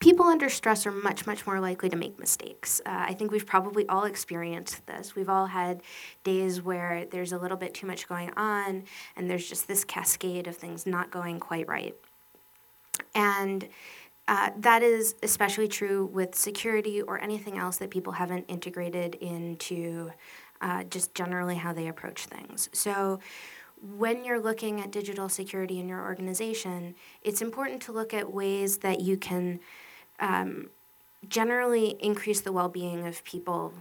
people 0.05 0.27
under 0.27 0.49
stress 0.49 0.85
are 0.85 0.91
much, 0.91 1.25
much 1.25 1.47
more 1.47 1.59
likely 1.59 1.89
to 1.89 1.95
make 1.95 2.19
mistakes. 2.19 2.79
Uh, 2.85 3.05
I 3.07 3.15
think 3.15 3.31
we've 3.31 3.47
probably 3.47 3.89
all 3.89 4.03
experienced 4.03 4.85
this. 4.85 5.15
We've 5.15 5.29
all 5.29 5.47
had 5.47 5.81
days 6.23 6.61
where 6.61 7.07
there's 7.09 7.31
a 7.31 7.39
little 7.39 7.57
bit 7.57 7.73
too 7.73 7.87
much 7.87 8.07
going 8.07 8.29
on, 8.37 8.83
and 9.15 9.27
there's 9.27 9.49
just 9.49 9.67
this 9.67 9.83
cascade 9.83 10.45
of 10.45 10.55
things 10.55 10.85
not 10.85 11.09
going 11.09 11.39
quite 11.39 11.67
right. 11.67 11.95
And 13.15 13.67
uh, 14.27 14.51
that 14.59 14.83
is 14.83 15.15
especially 15.23 15.67
true 15.67 16.05
with 16.05 16.35
security 16.35 17.01
or 17.01 17.19
anything 17.19 17.57
else 17.57 17.77
that 17.77 17.89
people 17.89 18.13
haven't 18.13 18.45
integrated 18.47 19.15
into 19.15 20.11
uh, 20.61 20.83
just 20.83 21.15
generally 21.15 21.55
how 21.55 21.73
they 21.73 21.87
approach 21.87 22.27
things. 22.27 22.69
So, 22.73 23.19
when 23.97 24.23
you're 24.23 24.39
looking 24.39 24.81
at 24.81 24.91
digital 24.91 25.29
security 25.29 25.79
in 25.79 25.89
your 25.89 26.01
organization, 26.01 26.93
it's 27.23 27.41
important 27.41 27.81
to 27.81 27.91
look 27.91 28.13
at 28.13 28.31
ways 28.31 28.77
that 28.77 29.01
you 29.01 29.17
can 29.17 29.59
um, 30.19 30.69
generally 31.27 31.97
increase 31.99 32.41
the 32.41 32.51
well 32.51 32.69
being 32.69 33.05
of 33.05 33.23
people 33.23 33.73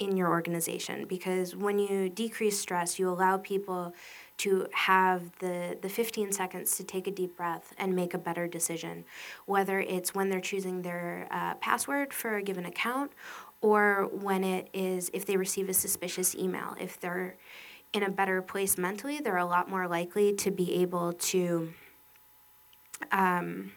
in 0.00 0.16
your 0.16 0.28
organization 0.28 1.06
because 1.06 1.54
when 1.54 1.78
you 1.78 2.08
decrease 2.08 2.58
stress, 2.58 2.98
you 2.98 3.08
allow 3.08 3.36
people 3.38 3.94
to 4.36 4.66
have 4.72 5.22
the, 5.38 5.78
the 5.80 5.88
15 5.88 6.32
seconds 6.32 6.76
to 6.76 6.84
take 6.84 7.06
a 7.06 7.10
deep 7.10 7.36
breath 7.36 7.72
and 7.78 7.94
make 7.94 8.14
a 8.14 8.18
better 8.18 8.48
decision, 8.48 9.04
whether 9.46 9.80
it's 9.80 10.14
when 10.14 10.28
they're 10.28 10.40
choosing 10.40 10.82
their 10.82 11.28
uh, 11.30 11.54
password 11.54 12.12
for 12.12 12.36
a 12.36 12.42
given 12.42 12.66
account 12.66 13.12
or 13.60 14.08
when 14.12 14.42
it 14.42 14.68
is 14.72 15.10
if 15.14 15.24
they 15.24 15.36
receive 15.36 15.68
a 15.68 15.74
suspicious 15.74 16.34
email. 16.34 16.74
If 16.80 16.98
they're 16.98 17.36
in 17.92 18.02
a 18.02 18.10
better 18.10 18.42
place 18.42 18.76
mentally, 18.76 19.20
they're 19.20 19.36
a 19.36 19.46
lot 19.46 19.70
more 19.70 19.86
likely 19.86 20.32
to 20.34 20.50
be 20.50 20.82
able 20.82 21.12
to. 21.12 21.72
Um, 23.12 23.72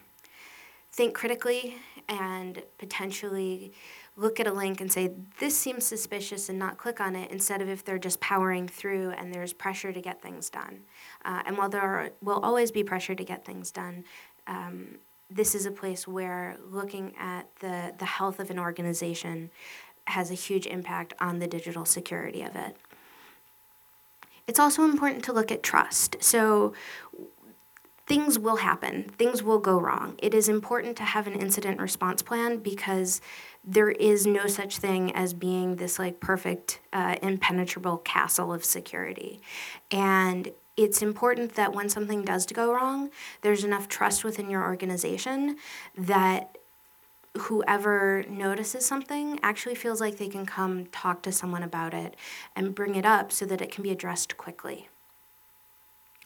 think 0.98 1.14
critically 1.14 1.76
and 2.08 2.60
potentially 2.76 3.72
look 4.16 4.40
at 4.40 4.48
a 4.48 4.52
link 4.52 4.80
and 4.80 4.90
say, 4.90 5.12
this 5.38 5.56
seems 5.56 5.86
suspicious 5.86 6.48
and 6.48 6.58
not 6.58 6.76
click 6.76 7.00
on 7.00 7.14
it, 7.14 7.30
instead 7.30 7.62
of 7.62 7.68
if 7.68 7.84
they're 7.84 8.00
just 8.00 8.18
powering 8.18 8.66
through 8.66 9.10
and 9.10 9.32
there's 9.32 9.52
pressure 9.52 9.92
to 9.92 10.00
get 10.00 10.20
things 10.20 10.50
done. 10.50 10.80
Uh, 11.24 11.40
and 11.46 11.56
while 11.56 11.68
there 11.68 11.82
are, 11.82 12.10
will 12.20 12.40
always 12.40 12.72
be 12.72 12.82
pressure 12.82 13.14
to 13.14 13.22
get 13.22 13.44
things 13.44 13.70
done, 13.70 14.04
um, 14.48 14.98
this 15.30 15.54
is 15.54 15.66
a 15.66 15.70
place 15.70 16.08
where 16.08 16.56
looking 16.68 17.14
at 17.16 17.46
the, 17.60 17.94
the 17.98 18.04
health 18.04 18.40
of 18.40 18.50
an 18.50 18.58
organization 18.58 19.50
has 20.08 20.32
a 20.32 20.34
huge 20.34 20.66
impact 20.66 21.14
on 21.20 21.38
the 21.38 21.46
digital 21.46 21.84
security 21.84 22.42
of 22.42 22.56
it. 22.56 22.76
It's 24.48 24.58
also 24.58 24.82
important 24.82 25.22
to 25.26 25.32
look 25.32 25.52
at 25.52 25.62
trust. 25.62 26.16
So, 26.20 26.72
things 28.08 28.38
will 28.38 28.56
happen, 28.56 29.04
things 29.18 29.42
will 29.42 29.58
go 29.58 29.78
wrong. 29.78 30.14
It 30.18 30.32
is 30.32 30.48
important 30.48 30.96
to 30.96 31.02
have 31.02 31.26
an 31.26 31.34
incident 31.34 31.78
response 31.78 32.22
plan 32.22 32.56
because 32.56 33.20
there 33.62 33.90
is 33.90 34.26
no 34.26 34.46
such 34.46 34.78
thing 34.78 35.14
as 35.14 35.34
being 35.34 35.76
this 35.76 35.98
like 35.98 36.18
perfect, 36.18 36.80
uh, 36.92 37.16
impenetrable 37.22 37.98
castle 37.98 38.52
of 38.52 38.64
security. 38.64 39.42
And 39.90 40.50
it's 40.78 41.02
important 41.02 41.54
that 41.56 41.74
when 41.74 41.90
something 41.90 42.24
does 42.24 42.46
go 42.46 42.72
wrong, 42.72 43.10
there's 43.42 43.62
enough 43.62 43.88
trust 43.88 44.24
within 44.24 44.48
your 44.48 44.62
organization 44.64 45.56
that 45.96 46.56
whoever 47.36 48.24
notices 48.28 48.86
something 48.86 49.38
actually 49.42 49.74
feels 49.74 50.00
like 50.00 50.16
they 50.16 50.28
can 50.28 50.46
come 50.46 50.86
talk 50.86 51.22
to 51.22 51.30
someone 51.30 51.62
about 51.62 51.92
it 51.92 52.16
and 52.56 52.74
bring 52.74 52.94
it 52.94 53.04
up 53.04 53.30
so 53.32 53.44
that 53.44 53.60
it 53.60 53.70
can 53.70 53.82
be 53.82 53.90
addressed 53.90 54.38
quickly. 54.38 54.88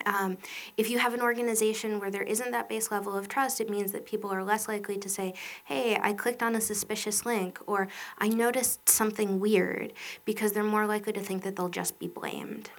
Um, 0.04 0.38
if 0.76 0.90
you 0.90 0.98
have 0.98 1.14
an 1.14 1.20
organization 1.20 2.00
where 2.00 2.10
there 2.10 2.22
isn't 2.22 2.50
that 2.50 2.68
base 2.68 2.90
level 2.90 3.16
of 3.16 3.28
trust, 3.28 3.60
it 3.60 3.70
means 3.70 3.92
that 3.92 4.04
people 4.06 4.30
are 4.30 4.44
less 4.44 4.68
likely 4.68 4.96
to 4.98 5.08
say, 5.08 5.34
hey, 5.64 5.98
I 6.00 6.12
clicked 6.12 6.42
on 6.42 6.54
a 6.54 6.60
suspicious 6.60 7.24
link, 7.24 7.58
or 7.66 7.88
I 8.18 8.28
noticed 8.28 8.88
something 8.88 9.40
weird, 9.40 9.92
because 10.24 10.52
they're 10.52 10.62
more 10.62 10.86
likely 10.86 11.12
to 11.12 11.20
think 11.20 11.42
that 11.44 11.56
they'll 11.56 11.68
just 11.68 11.98
be 11.98 12.08
blamed. 12.08 12.70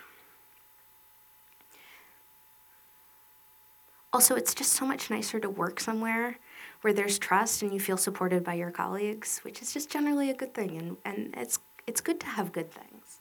Also, 4.12 4.36
it's 4.36 4.54
just 4.54 4.74
so 4.74 4.86
much 4.86 5.10
nicer 5.10 5.40
to 5.40 5.50
work 5.50 5.80
somewhere 5.80 6.38
where 6.82 6.94
there's 6.94 7.18
trust 7.18 7.64
and 7.64 7.74
you 7.74 7.80
feel 7.80 7.98
supported 7.98 8.44
by 8.44 8.54
your 8.54 8.70
colleagues, 8.70 9.40
which 9.40 9.62
is 9.62 9.74
just 9.74 9.90
generally 9.90 10.30
a 10.30 10.36
good 10.36 10.54
thing, 10.54 10.78
and, 10.78 10.98
and 11.04 11.34
it's, 11.36 11.60
it's 11.88 12.02
good 12.02 12.20
to 12.20 12.28
have 12.28 12.52
good 12.52 12.72
things. 12.72 13.20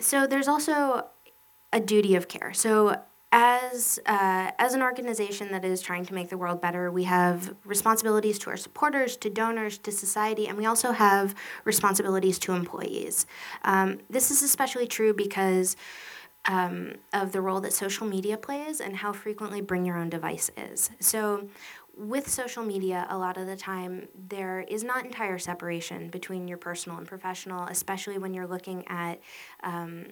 So, 0.00 0.26
there's 0.26 0.48
also 0.48 1.06
a 1.74 1.80
duty 1.80 2.14
of 2.14 2.28
care. 2.28 2.54
So, 2.54 3.02
as 3.32 3.98
uh, 4.06 4.52
as 4.60 4.74
an 4.74 4.82
organization 4.82 5.50
that 5.50 5.64
is 5.64 5.82
trying 5.82 6.06
to 6.06 6.14
make 6.14 6.28
the 6.30 6.38
world 6.38 6.60
better, 6.60 6.92
we 6.92 7.02
have 7.02 7.52
responsibilities 7.64 8.38
to 8.38 8.50
our 8.50 8.56
supporters, 8.56 9.16
to 9.18 9.28
donors, 9.28 9.76
to 9.78 9.90
society, 9.90 10.46
and 10.46 10.56
we 10.56 10.66
also 10.66 10.92
have 10.92 11.34
responsibilities 11.64 12.38
to 12.38 12.52
employees. 12.52 13.26
Um, 13.64 13.98
this 14.08 14.30
is 14.30 14.44
especially 14.44 14.86
true 14.86 15.12
because 15.12 15.76
um, 16.44 16.94
of 17.12 17.32
the 17.32 17.40
role 17.40 17.60
that 17.62 17.72
social 17.72 18.06
media 18.06 18.36
plays 18.36 18.80
and 18.80 18.94
how 18.96 19.12
frequently 19.12 19.60
bring 19.60 19.84
your 19.84 19.96
own 19.96 20.10
device 20.10 20.52
is. 20.56 20.90
So, 21.00 21.48
with 21.96 22.28
social 22.30 22.64
media, 22.64 23.04
a 23.10 23.18
lot 23.18 23.36
of 23.36 23.48
the 23.48 23.56
time, 23.56 24.06
there 24.28 24.60
is 24.60 24.84
not 24.84 25.04
entire 25.04 25.38
separation 25.38 26.08
between 26.08 26.46
your 26.46 26.58
personal 26.58 26.98
and 26.98 27.06
professional, 27.06 27.64
especially 27.64 28.18
when 28.18 28.32
you're 28.32 28.46
looking 28.46 28.86
at. 28.86 29.20
Um, 29.64 30.06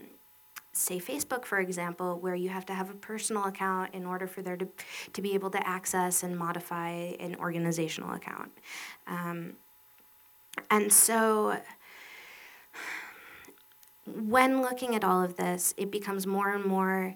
say 0.73 0.99
Facebook, 0.99 1.45
for 1.45 1.59
example, 1.59 2.19
where 2.19 2.35
you 2.35 2.49
have 2.49 2.65
to 2.67 2.75
have 2.75 2.91
a 2.91 2.95
personal 2.95 3.45
account 3.45 3.95
in 3.95 4.07
order 4.07 4.27
for 4.27 4.43
there 4.43 4.57
to, 4.57 4.67
to 5.13 5.23
be 5.23 5.35
able 5.35 5.51
to 5.51 5.67
access 5.67 6.23
and 6.23 6.37
modify 6.37 6.91
an 7.21 7.37
organizational 7.37 8.15
account. 8.15 8.51
Um, 9.07 9.55
and 10.71 10.93
so 10.93 11.59
when 14.07 14.63
looking 14.63 14.95
at 14.95 15.05
all 15.05 15.23
of 15.23 15.37
this, 15.37 15.75
it 15.77 15.91
becomes 15.91 16.27
more 16.27 16.51
and 16.51 16.65
more 16.65 17.15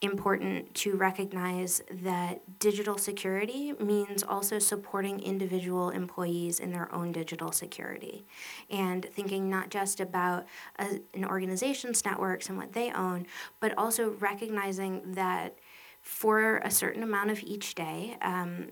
important 0.00 0.72
to 0.74 0.96
recognize 0.96 1.82
that 1.90 2.40
digital 2.60 2.96
security 2.96 3.72
means 3.80 4.22
also 4.22 4.58
supporting 4.60 5.18
individual 5.20 5.90
employees 5.90 6.60
in 6.60 6.70
their 6.70 6.94
own 6.94 7.10
digital 7.10 7.50
security. 7.50 8.24
And 8.70 9.04
thinking 9.04 9.50
not 9.50 9.70
just 9.70 9.98
about 9.98 10.46
a, 10.78 11.00
an 11.14 11.24
organization's 11.24 12.04
networks 12.04 12.48
and 12.48 12.56
what 12.56 12.74
they 12.74 12.92
own, 12.92 13.26
but 13.58 13.76
also 13.76 14.10
recognizing 14.20 15.02
that 15.14 15.58
for 16.00 16.58
a 16.58 16.70
certain 16.70 17.02
amount 17.02 17.30
of 17.30 17.42
each 17.42 17.74
day, 17.74 18.16
um, 18.22 18.68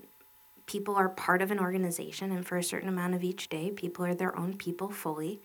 people 0.65 0.95
are 0.95 1.09
part 1.09 1.41
of 1.41 1.51
an 1.51 1.59
organization, 1.59 2.31
and 2.31 2.45
for 2.45 2.57
a 2.57 2.63
certain 2.63 2.89
amount 2.89 3.15
of 3.15 3.23
each 3.23 3.49
day, 3.49 3.71
people 3.71 4.05
are 4.05 4.15
their 4.15 4.37
own 4.37 4.55
people 4.55 4.89
fully, 4.89 5.41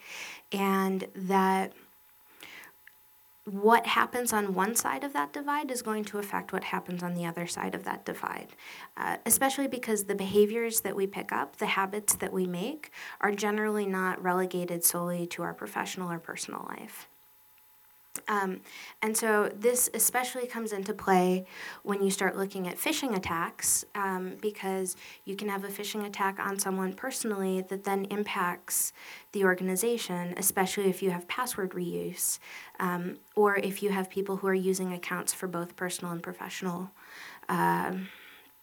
and 0.53 1.07
that 1.15 1.73
what 3.45 3.87
happens 3.87 4.33
on 4.33 4.55
one 4.55 4.75
side 4.77 5.03
of 5.03 5.13
that 5.13 5.33
divide 5.33 5.71
is 5.71 5.83
going 5.83 6.05
to 6.05 6.19
affect 6.19 6.53
what 6.53 6.65
happens 6.65 7.03
on 7.03 7.15
the 7.15 7.27
other 7.27 7.47
side 7.47 7.75
of 7.75 7.85
that 7.85 8.05
divide, 8.05 8.49
uh, 8.97 9.17
especially 9.27 9.67
because 9.67 10.05
the 10.05 10.15
behaviors 10.15 10.81
that 10.83 10.95
we 10.95 11.07
pick 11.07 11.33
up, 11.33 11.57
the 11.57 11.67
habits 11.67 12.15
that 12.15 12.33
we 12.33 12.47
make, 12.47 12.93
are 13.21 13.33
generally 13.33 13.87
not 13.87 14.23
relegated 14.23 14.85
solely 14.85 15.27
to 15.27 15.43
our 15.43 15.55
professional 15.55 16.11
or 16.11 16.21
personal 16.21 16.65
life. 16.69 17.09
Um, 18.29 18.61
and 19.01 19.17
so 19.17 19.51
this 19.55 19.89
especially 19.95 20.47
comes 20.47 20.73
into 20.73 20.93
play 20.93 21.47
when 21.83 22.03
you 22.03 22.11
start 22.11 22.37
looking 22.37 22.69
at 22.69 22.77
phishing 22.77 23.17
attacks 23.17 23.85
um, 23.95 24.37
because 24.41 24.97
you 25.25 25.35
can 25.35 25.49
have 25.49 25.65
a 25.65 25.69
phishing 25.69 26.05
attack 26.07 26.39
on 26.39 26.59
someone 26.59 26.93
personally 26.93 27.63
that 27.63 27.85
then 27.85 28.05
impacts 28.07 28.93
the 29.33 29.45
organization, 29.45 30.35
especially 30.37 30.91
if 30.91 31.03
you 31.03 31.11
have 31.11 31.27
password 31.27 31.71
reuse 31.71 32.39
um, 32.79 33.17
or 33.35 33.57
if 33.57 33.83
you 33.83 33.91
have 33.91 34.11
people 34.11 34.37
who 34.37 34.47
are 34.47 34.55
using 34.55 34.93
accounts 34.93 35.33
for 35.33 35.47
both 35.47 35.75
personal 35.77 36.13
and 36.13 36.23
professional. 36.23 36.91
Uh, 37.49 37.93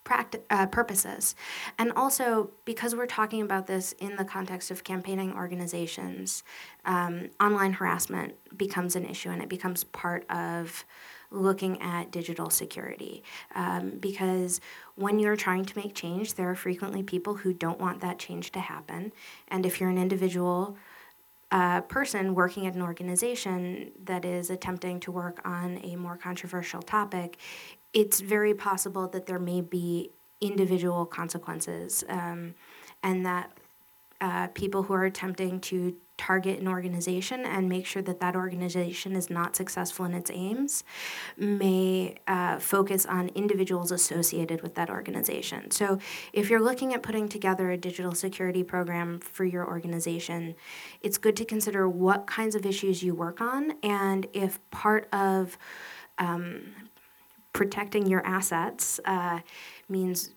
practi- 0.06 0.42
uh, 0.50 0.66
purposes. 0.68 1.36
And 1.78 1.92
also, 1.94 2.52
because 2.66 2.96
we're 2.96 3.06
talking 3.06 3.42
about 3.42 3.68
this 3.68 3.94
in 3.94 4.16
the 4.16 4.26
context 4.26 4.72
of 4.72 4.84
campaigning 4.84 5.34
organizations, 5.34 6.44
um, 6.86 7.30
online 7.40 7.74
harassment 7.74 8.36
becomes 8.58 8.96
an 8.96 9.06
issue 9.06 9.30
and 9.30 9.42
it 9.42 9.50
becomes 9.50 9.84
part 9.84 10.30
of 10.30 10.86
looking 11.32 11.80
at 11.82 12.12
digital 12.12 12.50
security. 12.50 13.24
Um, 13.54 14.00
because 14.00 14.62
when 14.96 15.20
you're 15.20 15.36
trying 15.36 15.66
to 15.66 15.78
make 15.78 15.94
change, 15.94 16.34
there 16.34 16.50
are 16.50 16.56
frequently 16.56 17.04
people 17.04 17.36
who 17.36 17.54
don't 17.54 17.80
want 17.80 18.02
that 18.02 18.18
change 18.18 18.52
to 18.54 18.60
happen. 18.60 19.14
And 19.48 19.66
if 19.66 19.80
you're 19.80 19.90
an 19.90 20.00
individual, 20.00 20.78
uh, 21.52 21.82
person 21.82 22.36
working 22.36 22.68
at 22.68 22.76
an 22.76 22.82
organization 22.82 23.92
that 24.04 24.24
is 24.24 24.52
attempting 24.52 25.00
to 25.00 25.12
work 25.12 25.42
on 25.46 25.80
a 25.84 25.96
more 25.96 26.16
controversial 26.16 26.82
topic, 26.82 27.38
it's 27.94 28.20
very 28.20 28.54
possible 28.54 29.08
that 29.08 29.26
there 29.26 29.40
may 29.40 29.62
be 29.62 30.12
individual 30.42 31.06
consequences 31.06 32.04
um, 32.08 32.54
and 33.04 33.26
that 33.26 33.52
uh, 34.22 34.48
people 34.48 34.84
who 34.84 34.94
are 34.94 35.06
attempting 35.06 35.60
to 35.62 35.96
target 36.18 36.60
an 36.60 36.68
organization 36.68 37.46
and 37.46 37.70
make 37.70 37.86
sure 37.86 38.02
that 38.02 38.20
that 38.20 38.36
organization 38.36 39.16
is 39.16 39.30
not 39.30 39.56
successful 39.56 40.04
in 40.04 40.14
its 40.14 40.30
aims 40.34 40.84
may 41.38 42.14
uh, 42.28 42.60
focus 42.60 43.06
on 43.06 43.30
individuals 43.30 43.90
associated 43.94 44.62
with 44.62 44.76
that 44.76 44.90
organization. 44.90 45.72
So, 45.72 45.98
if 46.34 46.50
you're 46.50 46.60
looking 46.60 46.94
at 46.94 47.02
putting 47.02 47.30
together 47.30 47.72
a 47.72 47.78
digital 47.78 48.14
security 48.14 48.64
program 48.64 49.20
for 49.20 49.46
your 49.46 49.66
organization, 49.66 50.56
it's 51.02 51.18
good 51.18 51.38
to 51.38 51.46
consider 51.46 51.88
what 51.88 52.28
kinds 52.28 52.54
of 52.54 52.66
issues 52.66 53.02
you 53.02 53.16
work 53.16 53.40
on 53.40 53.76
and 53.82 54.28
if 54.34 54.60
part 54.72 55.08
of 55.14 55.58
um, 56.18 56.76
protecting 57.54 58.08
your 58.08 58.26
assets 58.26 59.00
uh, 59.06 59.40
means 59.88 60.32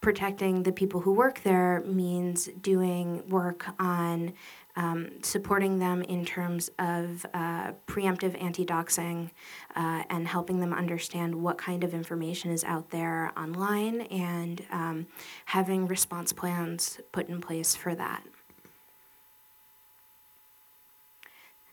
protecting 0.00 0.62
the 0.64 0.72
people 0.72 1.00
who 1.00 1.12
work 1.12 1.42
there 1.42 1.82
means 1.86 2.50
doing 2.60 3.26
work 3.28 3.66
on 3.78 4.34
um, 4.76 5.10
supporting 5.22 5.78
them 5.78 6.02
in 6.02 6.24
terms 6.24 6.68
of 6.78 7.24
uh, 7.32 7.72
preemptive 7.86 8.40
anti 8.42 8.66
doxing 8.66 9.30
uh, 9.76 10.02
and 10.10 10.26
helping 10.26 10.60
them 10.60 10.72
understand 10.72 11.34
what 11.34 11.56
kind 11.56 11.84
of 11.84 11.94
information 11.94 12.50
is 12.50 12.64
out 12.64 12.90
there 12.90 13.32
online 13.36 14.02
and 14.02 14.62
um, 14.70 15.06
having 15.46 15.86
response 15.86 16.32
plans 16.32 17.00
put 17.12 17.28
in 17.28 17.40
place 17.40 17.74
for 17.74 17.94
that. 17.94 18.24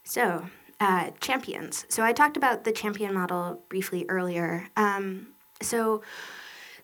So, 0.04 0.46
uh, 0.82 1.12
champions. 1.22 1.86
So 1.88 2.04
I 2.04 2.12
talked 2.12 2.36
about 2.36 2.66
the 2.66 2.74
champion 2.74 3.14
model 3.14 3.62
briefly 3.70 4.06
earlier. 4.10 4.68
Um, 4.76 5.28
so 5.62 6.02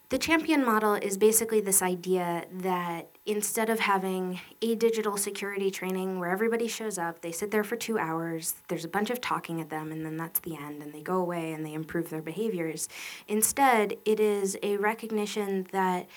The 0.09 0.17
champion 0.17 0.63
model 0.63 0.93
is 0.93 1.17
basically 1.17 1.59
this 1.59 1.81
idea 1.81 2.45
that 2.59 3.09
instead 3.25 3.69
of 3.69 3.81
having 3.81 4.39
a 4.61 4.73
digital 4.75 5.17
security 5.17 5.69
training 5.69 6.17
where 6.17 6.29
everybody 6.29 6.69
shows 6.69 6.97
up, 6.97 7.19
they 7.21 7.33
sit 7.33 7.51
there 7.51 7.65
for 7.65 7.75
two 7.75 7.99
hours, 7.99 8.55
there's 8.69 8.85
a 8.85 8.87
bunch 8.87 9.09
of 9.09 9.19
talking 9.19 9.59
at 9.59 9.69
them, 9.69 9.91
and 9.91 10.05
then 10.05 10.15
that's 10.15 10.39
the 10.39 10.55
end, 10.55 10.81
and 10.81 10.93
they 10.93 11.01
go 11.01 11.17
away 11.17 11.51
and 11.51 11.65
they 11.65 11.73
improve 11.73 12.09
their 12.09 12.21
behaviors. 12.21 12.87
Instead, 13.27 13.97
it 14.05 14.21
is 14.21 14.57
a 14.63 14.77
recognition 14.77 15.67
that 15.73 16.07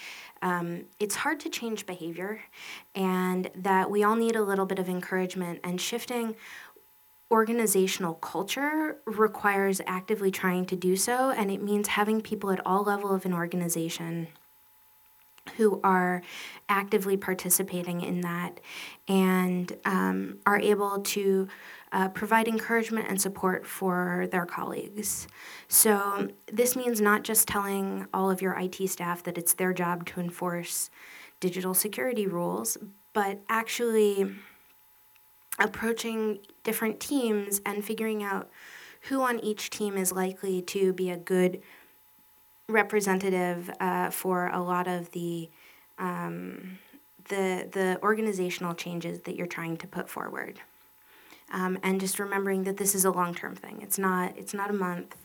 um, 0.40 0.84
it's 1.00 1.16
hard 1.16 1.40
to 1.40 1.48
change 1.50 1.84
behavior 1.84 2.42
and 2.94 3.50
that 3.56 3.90
we 3.90 4.04
all 4.04 4.16
need 4.16 4.36
a 4.36 4.42
little 4.42 4.66
bit 4.66 4.78
of 4.78 4.88
encouragement 4.88 5.58
and 5.64 5.80
shifting 5.80 6.36
organizational 7.30 8.14
culture 8.14 8.96
requires 9.04 9.80
actively 9.86 10.30
trying 10.30 10.66
to 10.66 10.76
do 10.76 10.96
so, 10.96 11.30
and 11.30 11.50
it 11.50 11.62
means 11.62 11.88
having 11.88 12.20
people 12.20 12.50
at 12.50 12.64
all 12.66 12.82
level 12.82 13.14
of 13.14 13.24
an 13.24 13.32
organization 13.32 14.28
who 15.56 15.80
are 15.82 16.22
actively 16.68 17.16
participating 17.16 18.00
in 18.02 18.20
that 18.20 18.60
and 19.08 19.76
um, 19.84 20.38
are 20.46 20.60
able 20.60 21.00
to 21.00 21.48
uh, 21.92 22.08
provide 22.08 22.46
encouragement 22.46 23.06
and 23.08 23.20
support 23.20 23.66
for 23.66 24.28
their 24.30 24.46
colleagues. 24.46 25.26
So, 25.66 26.28
this 26.52 26.76
means 26.76 27.00
not 27.00 27.24
just 27.24 27.48
telling 27.48 28.06
all 28.14 28.30
of 28.30 28.40
your 28.40 28.56
IT 28.58 28.88
staff 28.88 29.22
that 29.24 29.36
it's 29.36 29.54
their 29.54 29.72
job 29.72 30.06
to 30.06 30.20
enforce 30.20 30.90
digital 31.40 31.74
security 31.74 32.26
rules, 32.26 32.78
but 33.12 33.40
actually 33.48 34.30
approaching 35.60 36.38
different 36.64 36.98
teams 36.98 37.60
and 37.64 37.84
figuring 37.84 38.22
out 38.22 38.50
who 39.02 39.22
on 39.22 39.38
each 39.40 39.70
team 39.70 39.96
is 39.96 40.12
likely 40.12 40.60
to 40.62 40.92
be 40.92 41.10
a 41.10 41.16
good 41.16 41.60
representative 42.68 43.70
uh, 43.80 44.10
for 44.10 44.48
a 44.48 44.60
lot 44.60 44.88
of 44.88 45.10
the 45.12 45.48
um, 45.98 46.78
the 47.28 47.68
the 47.70 47.98
organizational 48.02 48.74
changes 48.74 49.20
that 49.20 49.36
you're 49.36 49.46
trying 49.46 49.76
to 49.76 49.86
put 49.86 50.08
forward, 50.08 50.60
um, 51.52 51.78
and 51.82 52.00
just 52.00 52.18
remembering 52.18 52.64
that 52.64 52.76
this 52.76 52.94
is 52.94 53.04
a 53.04 53.10
long 53.10 53.34
term 53.34 53.54
thing. 53.54 53.80
It's 53.82 53.98
not 53.98 54.36
it's 54.36 54.54
not 54.54 54.70
a 54.70 54.74
month, 54.74 55.16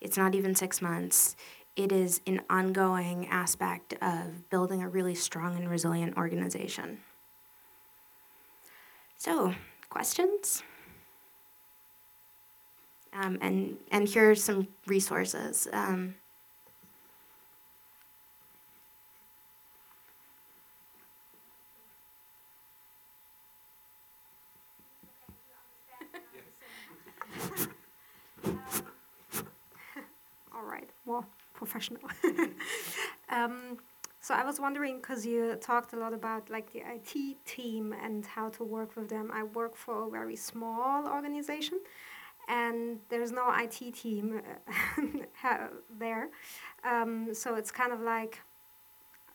it's 0.00 0.16
not 0.16 0.34
even 0.34 0.54
six 0.54 0.82
months. 0.82 1.36
It 1.76 1.92
is 1.92 2.20
an 2.26 2.42
ongoing 2.50 3.28
aspect 3.28 3.94
of 4.02 4.50
building 4.50 4.82
a 4.82 4.88
really 4.88 5.14
strong 5.14 5.56
and 5.56 5.70
resilient 5.70 6.16
organization. 6.16 6.98
So, 9.16 9.54
questions? 9.90 10.62
Um, 13.12 13.38
and, 13.40 13.76
and 13.90 14.08
here 14.08 14.30
are 14.30 14.34
some 14.34 14.68
resources. 14.86 15.66
Um, 15.72 16.14
All 30.54 30.62
right, 30.64 30.88
well, 31.04 31.24
professional. 31.54 32.00
um, 33.28 33.78
so 34.20 34.34
I 34.34 34.44
was 34.44 34.60
wondering 34.60 34.96
because 34.96 35.24
you 35.24 35.56
talked 35.60 35.94
a 35.94 35.96
lot 35.96 36.12
about 36.12 36.50
like 36.50 36.72
the 36.72 36.80
IT 36.80 37.44
team 37.46 37.94
and 38.04 38.26
how 38.26 38.50
to 38.50 38.64
work 38.64 38.94
with 38.94 39.08
them. 39.08 39.30
I 39.32 39.44
work 39.44 39.74
for 39.74 40.06
a 40.06 40.10
very 40.10 40.36
small 40.36 41.08
organization, 41.08 41.80
and 42.46 42.98
there's 43.08 43.32
no 43.32 43.50
IT 43.56 43.94
team 43.94 44.42
there. 45.98 46.28
Um, 46.84 47.32
so 47.32 47.54
it's 47.54 47.70
kind 47.70 47.92
of 47.92 48.00
like 48.00 48.40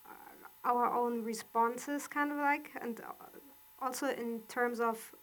uh, 0.05 0.69
our 0.69 0.93
own 0.93 1.23
responses, 1.23 2.07
kind 2.07 2.31
of 2.31 2.37
like, 2.37 2.69
and 2.79 3.01
also 3.81 4.09
in 4.09 4.41
terms 4.47 4.79
of 4.79 5.13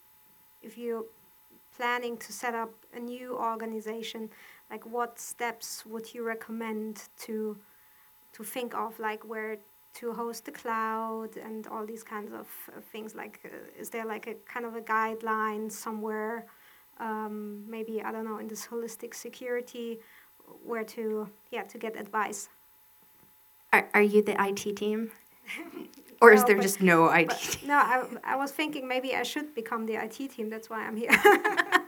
if 0.61 0.77
you're 0.77 1.05
planning 1.77 2.16
to 2.16 2.33
set 2.33 2.55
up 2.55 2.72
a 2.94 2.98
new 2.98 3.37
organization, 3.37 4.29
like 4.72 4.85
what 4.87 5.20
steps 5.20 5.87
would 5.87 6.12
you 6.12 6.25
recommend 6.25 7.05
to 7.20 7.57
to 8.42 8.48
think 8.50 8.74
of 8.74 8.98
like 8.98 9.24
where 9.24 9.59
to 9.94 10.12
host 10.12 10.44
the 10.44 10.52
cloud 10.52 11.37
and 11.37 11.66
all 11.66 11.85
these 11.85 12.02
kinds 12.02 12.33
of 12.33 12.46
things 12.92 13.14
like 13.14 13.40
uh, 13.44 13.81
is 13.81 13.90
there 13.90 14.07
like 14.07 14.26
a 14.26 14.35
kind 14.52 14.64
of 14.66 14.74
a 14.74 14.81
guideline 14.81 15.70
somewhere 15.70 16.46
um, 16.98 17.62
maybe 17.68 18.02
i 18.02 18.11
don't 18.11 18.24
know 18.24 18.38
in 18.38 18.48
this 18.48 18.66
holistic 18.66 19.14
security 19.14 19.98
where 20.64 20.85
to 20.85 21.28
yeah 21.50 21.62
to 21.62 21.78
get 21.78 21.96
advice 21.96 22.48
are, 23.72 23.88
are 23.94 24.02
you 24.02 24.22
the 24.22 24.37
it 24.38 24.76
team 24.76 25.11
or 26.20 26.31
no, 26.31 26.37
is 26.37 26.44
there 26.44 26.57
but, 26.57 26.62
just 26.62 26.81
no 26.81 27.11
IT 27.11 27.31
team? 27.31 27.68
No, 27.68 27.74
I, 27.74 28.05
I 28.24 28.37
was 28.37 28.52
thinking 28.52 28.87
maybe 28.87 29.14
I 29.14 29.24
should 29.24 29.55
become 29.55 29.87
the 29.87 29.94
IT 29.94 30.31
team. 30.31 30.48
That's 30.48 30.70
why 30.70 30.87
I'm 30.87 30.96
here. 30.96 31.11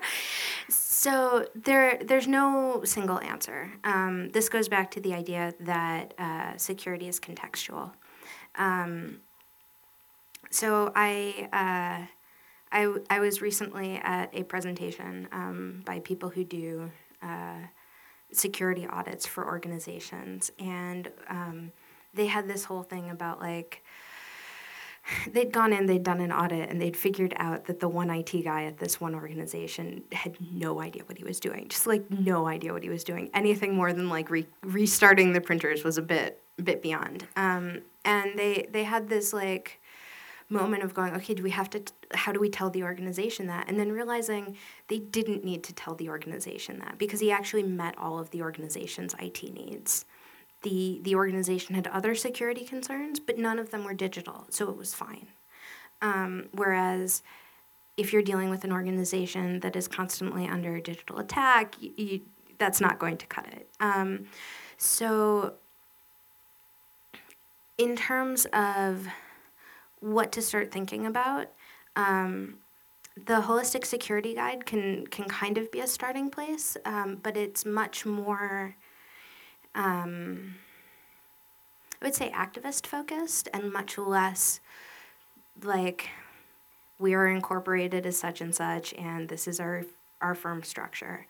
So 1.05 1.47
there, 1.55 1.99
there's 2.03 2.27
no 2.27 2.81
single 2.85 3.21
answer. 3.21 3.71
Um, 3.85 4.31
this 4.31 4.49
goes 4.49 4.71
back 4.71 4.91
to 4.93 5.01
the 5.01 5.13
idea 5.13 5.53
that 5.61 6.15
uh, 6.19 6.57
security 6.57 7.09
is 7.09 7.21
contextual. 7.21 7.93
Um, 8.55 9.21
so 10.49 10.93
I, 10.97 11.51
uh, 11.53 12.07
I, 12.73 12.97
I 13.11 13.21
was 13.21 13.43
recently 13.43 13.97
at 13.97 14.31
a 14.33 14.45
presentation 14.45 15.29
um, 15.31 15.83
by 15.85 15.99
people 15.99 16.31
who 16.31 16.43
do 16.43 16.91
uh, 17.21 17.59
security 18.33 18.87
audits 18.87 19.27
for 19.27 19.45
organizations, 19.45 20.53
and 20.59 21.13
um, 21.29 21.73
they 22.15 22.29
had 22.29 22.49
this 22.49 22.65
whole 22.65 22.83
thing 22.83 23.11
about 23.11 23.43
like 23.43 23.85
they'd 25.33 25.53
gone 25.53 25.73
in, 25.73 25.87
they'd 25.87 26.03
done 26.03 26.21
an 26.21 26.33
audit, 26.33 26.71
and 26.71 26.81
they'd 26.81 26.97
figured 26.97 27.35
out 27.37 27.67
that 27.67 27.81
the 27.81 27.89
one 27.89 28.11
IT 28.11 28.33
guy 28.45 28.65
at 28.65 28.79
this 28.79 29.01
one 29.01 29.15
organization 29.15 30.03
had 30.13 30.37
no 30.41 30.81
idea 30.81 31.03
what 31.07 31.19
he 31.19 31.25
was 31.25 31.41
doing. 31.41 31.69
Just 31.69 31.87
like 31.87 32.11
no 32.11 32.47
idea 32.47 32.73
what 32.73 32.83
he 32.83 32.89
was 32.89 33.05
doing. 33.05 33.31
Anything 33.35 33.75
more 33.75 33.93
than 33.93 34.09
like 34.09 34.31
re- 34.31 34.47
restarting 34.63 35.33
the 35.33 35.41
printers 35.41 35.85
was 35.85 35.99
a 35.99 36.03
bit 36.03 36.41
bit 36.63 36.83
beyond. 36.83 37.27
Um, 37.37 37.83
and 38.05 38.39
they 38.39 38.67
they 38.71 38.85
had 38.85 39.09
this 39.09 39.33
like 39.33 39.81
moment 40.49 40.83
of 40.83 40.95
going, 40.95 41.15
okay, 41.15 41.35
do 41.35 41.43
we 41.43 41.51
have 41.51 41.71
to? 41.71 41.81
T- 41.81 41.93
how 42.13 42.33
do 42.33 42.41
we 42.41 42.49
tell 42.49 42.71
the 42.71 42.83
organization 42.83 43.47
that? 43.49 43.69
And 43.69 43.79
then 43.79 43.93
realizing 43.93 44.57
they 44.89 44.99
didn't 44.99 45.45
need 45.45 45.65
to 45.65 45.73
tell 45.75 45.95
the 45.95 46.09
organization 46.09 46.79
that 46.81 46.99
because 46.99 47.21
he 47.21 47.31
actually 47.31 47.63
met 47.63 47.97
all 47.99 48.19
of 48.19 48.31
the 48.31 48.43
organization's 48.43 49.15
IT 49.19 49.43
needs 49.53 50.05
the 50.65 51.01
the 51.03 51.15
organization 51.15 51.77
had 51.77 51.87
other 51.87 52.15
security 52.17 52.65
concerns, 52.65 53.21
but 53.21 53.39
none 53.39 53.61
of 53.61 53.71
them 53.71 53.85
were 53.85 53.95
digital, 53.95 54.47
so 54.51 54.69
it 54.69 54.77
was 54.77 54.93
fine. 54.93 55.29
Um, 56.03 56.49
whereas 56.53 57.23
if 57.97 58.13
you're 58.13 58.23
dealing 58.23 58.51
with 58.51 58.65
an 58.65 58.73
organization 58.73 59.61
that 59.61 59.77
is 59.77 59.87
constantly 59.87 60.49
under 60.49 60.81
digital 60.81 61.19
attack, 61.19 61.77
you, 61.81 61.93
you, 61.97 62.21
that's 62.59 62.81
not 62.81 62.99
going 62.99 63.17
to 63.19 63.27
cut 63.27 63.47
it. 63.47 63.69
Um, 63.79 64.27
so, 64.77 65.55
in 67.79 67.95
terms 67.95 68.47
of 68.53 69.07
what 70.01 70.33
to 70.33 70.43
start 70.43 70.73
thinking 70.73 71.07
about, 71.07 71.49
um, 71.97 72.57
the 73.27 73.43
holistic 73.43 73.87
security 73.87 74.35
guide 74.35 74.67
can 74.67 75.07
can 75.07 75.27
kind 75.27 75.57
of 75.57 75.71
be 75.71 75.81
a 75.81 75.87
starting 75.87 76.31
place, 76.31 76.77
um, 76.85 77.21
but 77.23 77.37
it's 77.37 77.65
much 77.65 78.05
more 78.05 78.77
um, 79.75 80.57
I 82.01 82.05
would 82.05 82.15
say 82.15 82.31
activist 82.31 82.87
focused 82.87 83.49
and 83.53 83.73
much 83.73 83.99
less 83.99 84.61
like 85.63 86.11
we 86.99 87.15
are 87.15 87.27
incorporated 87.27 88.07
as 88.07 88.19
such 88.19 88.41
and 88.41 88.55
such, 88.55 88.93
and 88.95 89.29
this 89.29 89.49
is 89.49 89.61
our 89.61 89.85
our 90.21 90.35
firm 90.35 90.63
structure. 90.63 91.27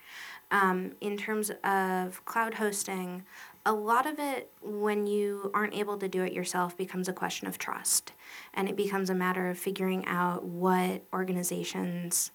Um, 0.51 0.93
in 1.01 1.17
terms 1.17 1.51
of 1.65 2.25
cloud 2.25 2.55
hosting, 2.55 3.25
a 3.67 3.73
lot 3.73 4.07
of 4.07 4.19
it, 4.19 4.53
when 4.63 5.07
you 5.07 5.51
aren't 5.55 5.75
able 5.75 5.97
to 5.99 6.07
do 6.07 6.23
it 6.23 6.33
yourself, 6.33 6.77
becomes 6.77 7.09
a 7.09 7.13
question 7.13 7.49
of 7.49 7.59
trust. 7.59 8.13
And 8.53 8.69
it 8.69 8.77
becomes 8.77 9.11
a 9.11 9.15
matter 9.15 9.49
of 9.49 9.59
figuring 9.59 10.05
out 10.07 10.45
what 10.45 11.03
organizations 11.13 12.31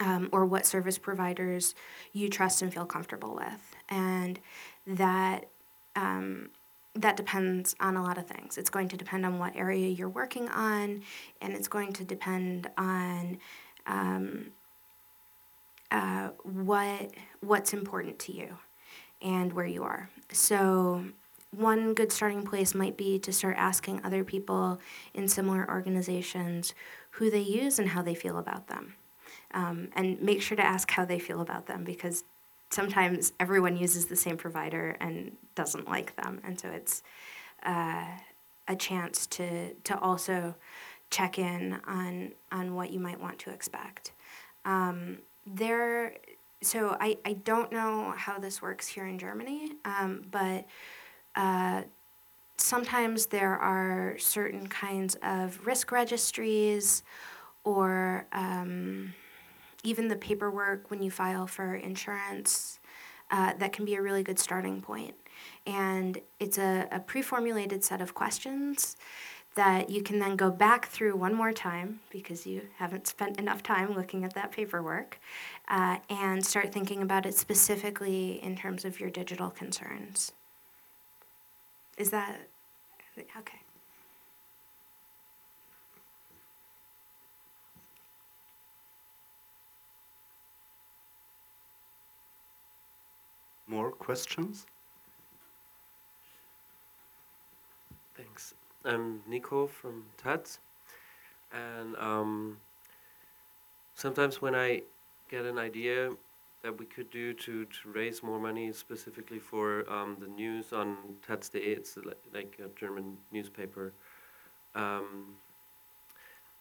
um, 0.00 0.28
or 0.32 0.46
what 0.46 0.66
service 0.66 0.98
providers 0.98 1.74
you 2.12 2.28
trust 2.28 2.62
and 2.62 2.72
feel 2.72 2.86
comfortable 2.86 3.34
with. 3.34 3.76
And 3.92 4.40
that 4.86 5.48
um, 5.94 6.48
that 6.94 7.16
depends 7.16 7.74
on 7.80 7.96
a 7.96 8.02
lot 8.02 8.18
of 8.18 8.26
things. 8.26 8.58
It's 8.58 8.70
going 8.70 8.88
to 8.88 8.96
depend 8.96 9.24
on 9.24 9.38
what 9.38 9.56
area 9.56 9.88
you're 9.88 10.08
working 10.08 10.48
on, 10.48 11.02
and 11.40 11.52
it's 11.54 11.68
going 11.68 11.92
to 11.94 12.04
depend 12.04 12.68
on 12.76 13.38
um, 13.86 14.46
uh, 15.90 16.30
what 16.42 17.10
what's 17.40 17.72
important 17.72 18.18
to 18.18 18.32
you 18.32 18.58
and 19.20 19.52
where 19.52 19.66
you 19.66 19.84
are. 19.84 20.10
So, 20.32 21.04
one 21.50 21.94
good 21.94 22.12
starting 22.12 22.44
place 22.44 22.74
might 22.74 22.96
be 22.96 23.18
to 23.20 23.32
start 23.32 23.56
asking 23.58 24.00
other 24.04 24.24
people 24.24 24.80
in 25.14 25.28
similar 25.28 25.68
organizations 25.68 26.74
who 27.12 27.30
they 27.30 27.40
use 27.40 27.78
and 27.78 27.90
how 27.90 28.02
they 28.02 28.14
feel 28.14 28.38
about 28.38 28.68
them, 28.68 28.94
um, 29.54 29.88
and 29.94 30.20
make 30.20 30.42
sure 30.42 30.56
to 30.56 30.64
ask 30.64 30.90
how 30.90 31.04
they 31.04 31.18
feel 31.18 31.40
about 31.40 31.66
them 31.66 31.84
because 31.84 32.24
sometimes 32.72 33.32
everyone 33.38 33.76
uses 33.76 34.06
the 34.06 34.16
same 34.16 34.36
provider 34.36 34.96
and 35.00 35.36
doesn't 35.54 35.88
like 35.88 36.16
them, 36.16 36.40
and 36.44 36.58
so 36.58 36.68
it's 36.68 37.02
uh, 37.64 38.06
a 38.68 38.76
chance 38.76 39.26
to 39.26 39.74
to 39.74 39.98
also 39.98 40.54
check 41.10 41.38
in 41.38 41.78
on 41.86 42.32
on 42.50 42.74
what 42.74 42.90
you 42.90 42.98
might 42.98 43.20
want 43.20 43.38
to 43.40 43.50
expect. 43.50 44.12
Um, 44.64 45.18
there, 45.46 46.14
so 46.62 46.96
I, 47.00 47.18
I 47.24 47.32
don't 47.32 47.72
know 47.72 48.14
how 48.16 48.38
this 48.38 48.62
works 48.62 48.86
here 48.86 49.06
in 49.06 49.18
Germany, 49.18 49.72
um, 49.84 50.24
but 50.30 50.66
uh, 51.34 51.82
sometimes 52.56 53.26
there 53.26 53.58
are 53.58 54.16
certain 54.18 54.68
kinds 54.68 55.16
of 55.22 55.66
risk 55.66 55.90
registries 55.90 57.02
or 57.64 58.26
um, 58.32 59.14
even 59.82 60.08
the 60.08 60.16
paperwork 60.16 60.90
when 60.90 61.02
you 61.02 61.10
file 61.10 61.46
for 61.46 61.74
insurance 61.74 62.78
uh, 63.30 63.54
that 63.58 63.72
can 63.72 63.84
be 63.84 63.94
a 63.94 64.02
really 64.02 64.22
good 64.22 64.38
starting 64.38 64.80
point. 64.80 65.14
And 65.66 66.20
it's 66.38 66.58
a, 66.58 66.86
a 66.92 67.00
pre 67.00 67.22
formulated 67.22 67.82
set 67.82 68.00
of 68.00 68.14
questions 68.14 68.96
that 69.54 69.90
you 69.90 70.02
can 70.02 70.18
then 70.18 70.36
go 70.36 70.50
back 70.50 70.86
through 70.86 71.16
one 71.16 71.34
more 71.34 71.52
time 71.52 72.00
because 72.10 72.46
you 72.46 72.62
haven't 72.76 73.06
spent 73.06 73.38
enough 73.38 73.62
time 73.62 73.94
looking 73.94 74.24
at 74.24 74.34
that 74.34 74.50
paperwork 74.50 75.18
uh, 75.68 75.98
and 76.08 76.44
start 76.44 76.72
thinking 76.72 77.02
about 77.02 77.26
it 77.26 77.34
specifically 77.34 78.42
in 78.42 78.56
terms 78.56 78.84
of 78.84 78.98
your 78.98 79.10
digital 79.10 79.50
concerns. 79.50 80.32
Is 81.98 82.10
that 82.10 82.40
okay? 83.18 83.61
More 93.72 93.90
questions? 93.90 94.66
Thanks. 98.14 98.52
I'm 98.84 99.22
Nico 99.26 99.66
from 99.66 100.04
taz. 100.22 100.58
And 101.50 101.96
um, 101.96 102.58
sometimes 103.94 104.42
when 104.42 104.54
I 104.54 104.82
get 105.30 105.46
an 105.46 105.58
idea 105.58 106.10
that 106.62 106.78
we 106.78 106.84
could 106.84 107.10
do 107.10 107.32
to, 107.32 107.64
to 107.64 107.88
raise 107.90 108.22
more 108.22 108.38
money 108.38 108.74
specifically 108.74 109.38
for 109.38 109.90
um, 109.90 110.18
the 110.20 110.28
news 110.28 110.74
on 110.74 110.98
taz.de, 111.26 111.58
it's 111.58 111.96
like, 111.96 112.22
like 112.34 112.60
a 112.62 112.68
German 112.78 113.16
newspaper. 113.32 113.94
Um, 114.74 115.36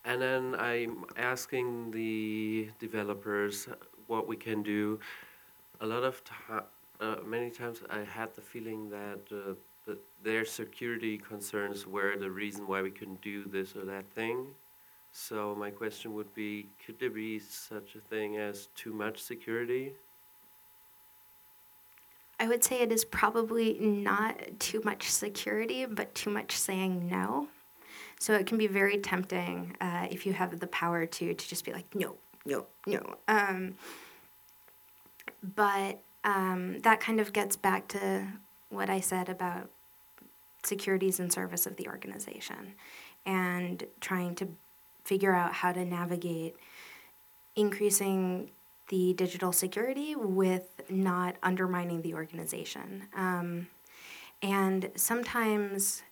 and 0.06 0.22
then 0.22 0.56
I'm 0.56 1.04
asking 1.18 1.92
the 1.92 2.70
developers 2.80 3.68
what 4.08 4.30
we 4.30 4.38
can 4.38 4.64
do. 4.64 5.02
A 5.82 5.86
lot 5.86 6.04
of 6.04 6.24
time, 6.24 6.64
uh, 7.02 7.16
many 7.26 7.50
times 7.50 7.82
I 7.90 8.00
had 8.00 8.34
the 8.36 8.42
feeling 8.42 8.90
that 8.92 9.20
uh, 9.32 9.94
their 10.24 10.46
security 10.46 11.18
concerns 11.18 11.88
were 11.88 12.16
the 12.18 12.30
reason 12.30 12.68
why 12.68 12.82
we 12.82 12.92
couldn't 12.92 13.22
do 13.22 13.44
this 13.46 13.76
or 13.76 13.84
that 13.86 14.10
thing. 14.14 14.48
So 15.12 15.56
my 15.56 15.72
question 15.72 16.14
would 16.14 16.34
be, 16.34 16.70
could 16.86 17.00
there 17.00 17.10
be 17.10 17.40
such 17.40 17.96
a 17.96 18.00
thing 18.00 18.38
as 18.38 18.68
too 18.76 18.94
much 18.94 19.22
security? 19.22 19.94
I 22.40 22.48
would 22.48 22.64
say 22.64 22.82
it 22.82 22.92
is 22.92 23.04
probably 23.04 23.78
not 23.80 24.40
too 24.60 24.82
much 24.84 25.10
security, 25.10 25.86
but 25.86 26.16
too 26.16 26.30
much 26.30 26.54
saying 26.54 27.08
no. 27.08 27.48
So 28.20 28.34
it 28.34 28.46
can 28.46 28.58
be 28.58 28.68
very 28.68 28.98
tempting 28.98 29.76
uh, 29.82 30.08
if 30.10 30.26
you 30.26 30.34
have 30.34 30.60
the 30.60 30.68
power 30.68 31.06
to 31.06 31.34
to 31.34 31.48
just 31.48 31.66
be 31.66 31.74
like 31.74 31.94
no, 31.94 32.16
no, 32.46 32.66
no. 32.88 33.16
Um, 33.28 33.76
but 35.56 36.02
um, 36.24 36.80
that 36.80 37.00
kind 37.00 37.20
of 37.20 37.34
gets 37.34 37.56
back 37.56 37.88
to 37.90 38.28
what 38.70 38.90
I 38.90 39.00
said 39.00 39.30
about 39.30 39.70
securities 40.64 41.20
in 41.20 41.30
service 41.30 41.66
of 41.66 41.76
the 41.78 41.88
organization 41.88 42.74
and 43.26 43.84
trying 44.00 44.36
to 44.36 44.48
figure 45.04 45.34
out 45.34 45.54
how 45.54 45.72
to 45.72 45.84
navigate 45.84 46.56
increasing 47.56 48.52
the 48.90 49.14
digital 49.14 49.52
security 49.52 50.16
with 50.16 50.82
not 50.90 51.36
undermining 51.42 52.02
the 52.02 52.14
organization. 52.14 53.04
Um, 53.16 53.68
and 54.42 54.92
sometimes 54.96 56.04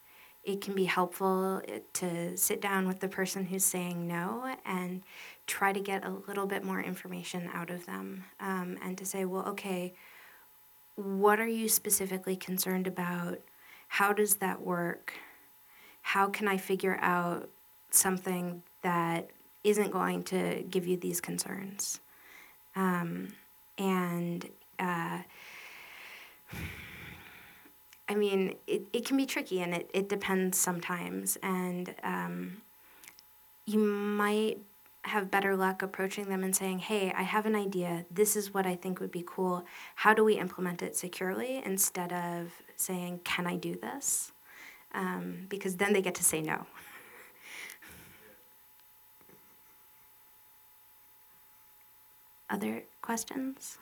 it 0.44 0.62
can 0.62 0.74
be 0.74 0.86
helpful 0.86 1.62
eh, 1.68 1.80
to 1.94 2.38
sit 2.38 2.62
down 2.62 2.88
with 2.88 3.00
the 3.00 3.08
person 3.08 3.46
who's 3.46 3.66
saying 3.66 4.08
no 4.08 4.56
and 4.66 5.04
try 5.50 5.74
to 5.74 5.80
get 5.80 6.06
a 6.06 6.12
little 6.28 6.46
bit 6.46 6.64
more 6.64 6.80
information 6.80 7.50
out 7.54 7.72
of 7.72 7.86
them 7.88 8.24
um, 8.40 8.78
and 8.84 8.98
to 8.98 9.06
say, 9.06 9.26
well, 9.26 9.44
okay, 9.48 9.94
what 10.96 11.40
are 11.40 11.48
you 11.48 11.68
specifically 11.68 12.36
concerned 12.36 12.86
about? 12.86 13.40
How 13.88 14.14
does 14.14 14.36
that 14.36 14.62
work? 14.62 15.14
How 16.04 16.28
can 16.28 16.48
I 16.48 16.58
figure 16.58 16.98
out 17.02 17.50
something 17.90 18.62
that 18.84 19.32
isn't 19.64 19.92
going 19.92 20.24
to 20.26 20.64
give 20.70 20.86
you 20.88 20.96
these 20.96 21.20
concerns? 21.20 22.00
Um, 22.76 23.34
and 23.78 24.48
uh, 24.78 25.20
I 28.08 28.16
mean, 28.16 28.56
it, 28.68 28.84
it 28.94 29.06
can 29.06 29.18
be 29.18 29.26
tricky 29.26 29.62
and 29.62 29.74
it, 29.74 29.90
it 29.94 30.10
depends 30.10 30.58
sometimes. 30.58 31.38
And 31.42 31.96
um, 32.04 32.62
you 33.66 33.80
might 33.80 34.60
have 35.04 35.32
better 35.32 35.56
luck 35.56 35.82
approaching 35.82 36.26
them 36.30 36.44
and 36.44 36.56
saying, 36.56 36.80
hey, 36.80 37.12
I 37.16 37.24
have 37.24 37.46
an 37.46 37.56
idea. 37.56 38.06
This 38.12 38.36
is 38.36 38.54
what 38.54 38.66
I 38.66 38.76
think 38.76 39.00
would 39.00 39.12
be 39.12 39.24
cool. 39.26 39.66
How 39.96 40.14
do 40.14 40.24
we 40.24 40.36
implement 40.38 40.82
it 40.82 40.96
securely 40.96 41.62
instead 41.64 42.12
of 42.12 42.52
saying, 42.76 43.22
can 43.24 43.48
I 43.48 43.56
do 43.56 43.76
this? 43.76 44.32
Um, 44.94 45.46
because 45.50 45.78
then 45.78 45.94
they 45.94 46.02
get 46.02 46.16
to 46.16 46.24
say 46.24 46.42
no. 46.42 46.66
Other 52.50 52.84
questions? 53.02 53.78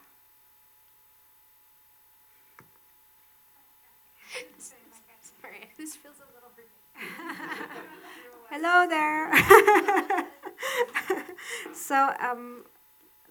Sorry, 5.41 5.69
this 5.77 5.95
feels 5.95 6.15
a 6.17 6.27
little 6.36 6.51
Hello 8.49 8.88
there. 8.89 10.27
so, 11.74 12.13
um, 12.20 12.63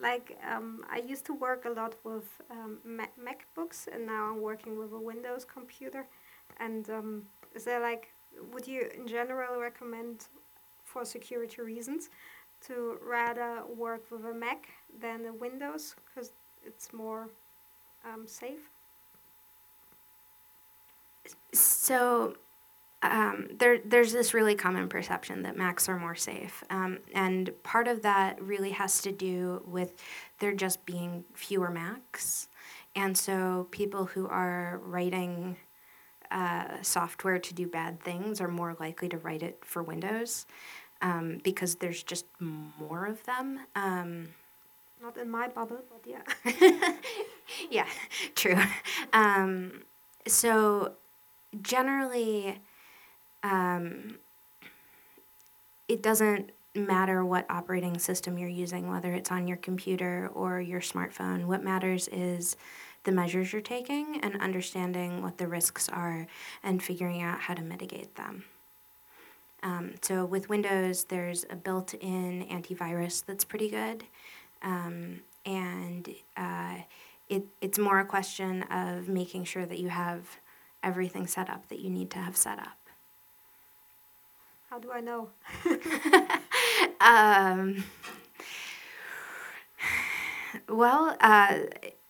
like, 0.01 0.39
um, 0.51 0.85
I 0.91 0.99
used 0.99 1.25
to 1.27 1.35
work 1.35 1.65
a 1.65 1.71
lot 1.71 1.95
with 2.05 2.29
um, 2.51 2.79
MacBooks, 2.87 3.89
and 3.93 4.07
now 4.07 4.31
I'm 4.31 4.41
working 4.43 4.79
with 4.79 4.93
a 4.93 4.99
Windows 5.01 5.45
computer. 5.45 6.07
And 6.61 6.89
um, 6.91 7.23
is 7.55 7.65
there 7.65 7.81
like, 7.81 8.12
would 8.53 8.67
you 8.67 8.89
in 8.97 9.07
general 9.07 9.61
recommend, 9.61 10.27
for 10.85 11.05
security 11.05 11.62
reasons, 11.62 12.11
to 12.67 12.99
rather 13.07 13.62
work 13.77 14.05
with 14.11 14.25
a 14.25 14.35
Mac 14.35 14.69
than 15.01 15.27
a 15.27 15.33
Windows 15.33 15.95
because 16.07 16.33
it's 16.65 16.93
more 16.93 17.29
um, 18.05 18.27
safe? 18.27 18.71
So 21.53 22.37
um, 23.02 23.48
there, 23.59 23.78
there's 23.85 24.12
this 24.12 24.35
really 24.35 24.54
common 24.54 24.88
perception 24.88 25.42
that 25.42 25.56
Macs 25.56 25.88
are 25.88 25.98
more 25.98 26.14
safe. 26.14 26.64
Um, 26.70 26.98
and 27.14 27.50
part 27.62 27.88
of 27.88 28.02
that 28.02 28.40
really 28.42 28.70
has 28.70 29.00
to 29.02 29.12
do 29.12 29.62
with 29.66 29.92
there 30.38 30.52
just 30.52 30.85
being 30.87 31.24
fewer 31.35 31.70
Macs. 31.70 32.48
And 32.94 33.16
so 33.16 33.68
people 33.70 34.06
who 34.06 34.26
are 34.28 34.80
writing 34.85 35.56
uh, 36.30 36.82
software 36.82 37.38
to 37.38 37.54
do 37.54 37.66
bad 37.66 38.00
things 38.00 38.40
are 38.40 38.48
more 38.48 38.76
likely 38.80 39.09
to 39.11 39.18
write 39.18 39.42
it 39.42 39.62
for 39.64 39.82
Windows 39.82 40.46
um, 41.02 41.38
because 41.44 41.76
there's 41.76 42.02
just 42.02 42.24
more 42.40 43.06
of 43.06 43.22
them. 43.24 43.61
Um, 43.74 44.28
Not 45.02 45.16
in 45.18 45.30
my 45.30 45.48
bubble, 45.48 45.80
but 45.90 46.02
yeah. 46.04 46.92
yeah, 47.70 47.87
true. 48.35 48.59
Um, 49.12 49.82
so 50.26 50.92
generally, 51.62 52.59
um, 53.46 54.18
it 55.88 56.02
doesn't 56.02 56.50
matter 56.74 57.24
what 57.24 57.46
operating 57.48 57.96
system 57.98 58.37
you're 58.37 58.48
using, 58.48 58.90
whether 58.90 59.12
it's 59.14 59.30
on 59.30 59.46
your 59.46 59.56
computer 59.56 60.28
or 60.35 60.61
your 60.61 60.80
smartphone. 60.80 61.44
What 61.46 61.62
matters 61.62 62.09
is 62.09 62.56
the 63.04 63.12
measures 63.12 63.52
you're 63.52 63.62
taking 63.62 64.20
and 64.22 64.40
understanding 64.40 65.22
what 65.22 65.38
the 65.38 65.46
risks 65.46 65.88
are 65.88 66.26
and 66.62 66.82
figuring 66.82 67.22
out 67.22 67.38
how 67.40 67.54
to 67.54 67.62
mitigate 67.62 68.16
them. 68.16 68.44
Um, 69.62 69.94
so 70.02 70.24
with 70.24 70.48
Windows, 70.48 71.04
there's 71.04 71.46
a 71.48 71.56
built-in 71.56 72.46
antivirus 72.50 73.24
that's 73.24 73.44
pretty 73.44 73.70
good, 73.70 74.04
um, 74.62 75.20
and 75.44 76.09
uh, 76.37 76.78
it, 77.28 77.44
it's 77.61 77.78
more 77.78 78.00
a 78.00 78.04
question 78.04 78.62
of 78.64 79.09
making 79.09 79.44
sure 79.44 79.64
that 79.66 79.78
you 79.78 79.88
have 79.88 80.38
everything 80.82 81.26
set 81.26 81.48
up 81.48 81.68
that 81.68 81.78
you 81.78 81.90
need 81.90 82.11
to 82.11 82.18
have 82.18 82.37
set 82.37 82.59
up. 82.59 82.86
How 84.77 84.81
do 84.83 84.93
I 84.93 85.01
know? 85.01 85.31
um, 87.01 87.83
Well, 90.69 91.17
uh, 91.19 91.61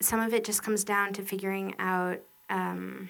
some 0.01 0.19
of 0.19 0.35
it 0.35 0.43
just 0.43 0.65
comes 0.65 0.83
down 0.83 1.13
to 1.13 1.23
figuring 1.23 1.77
out. 1.79 2.19
Um, 2.51 3.09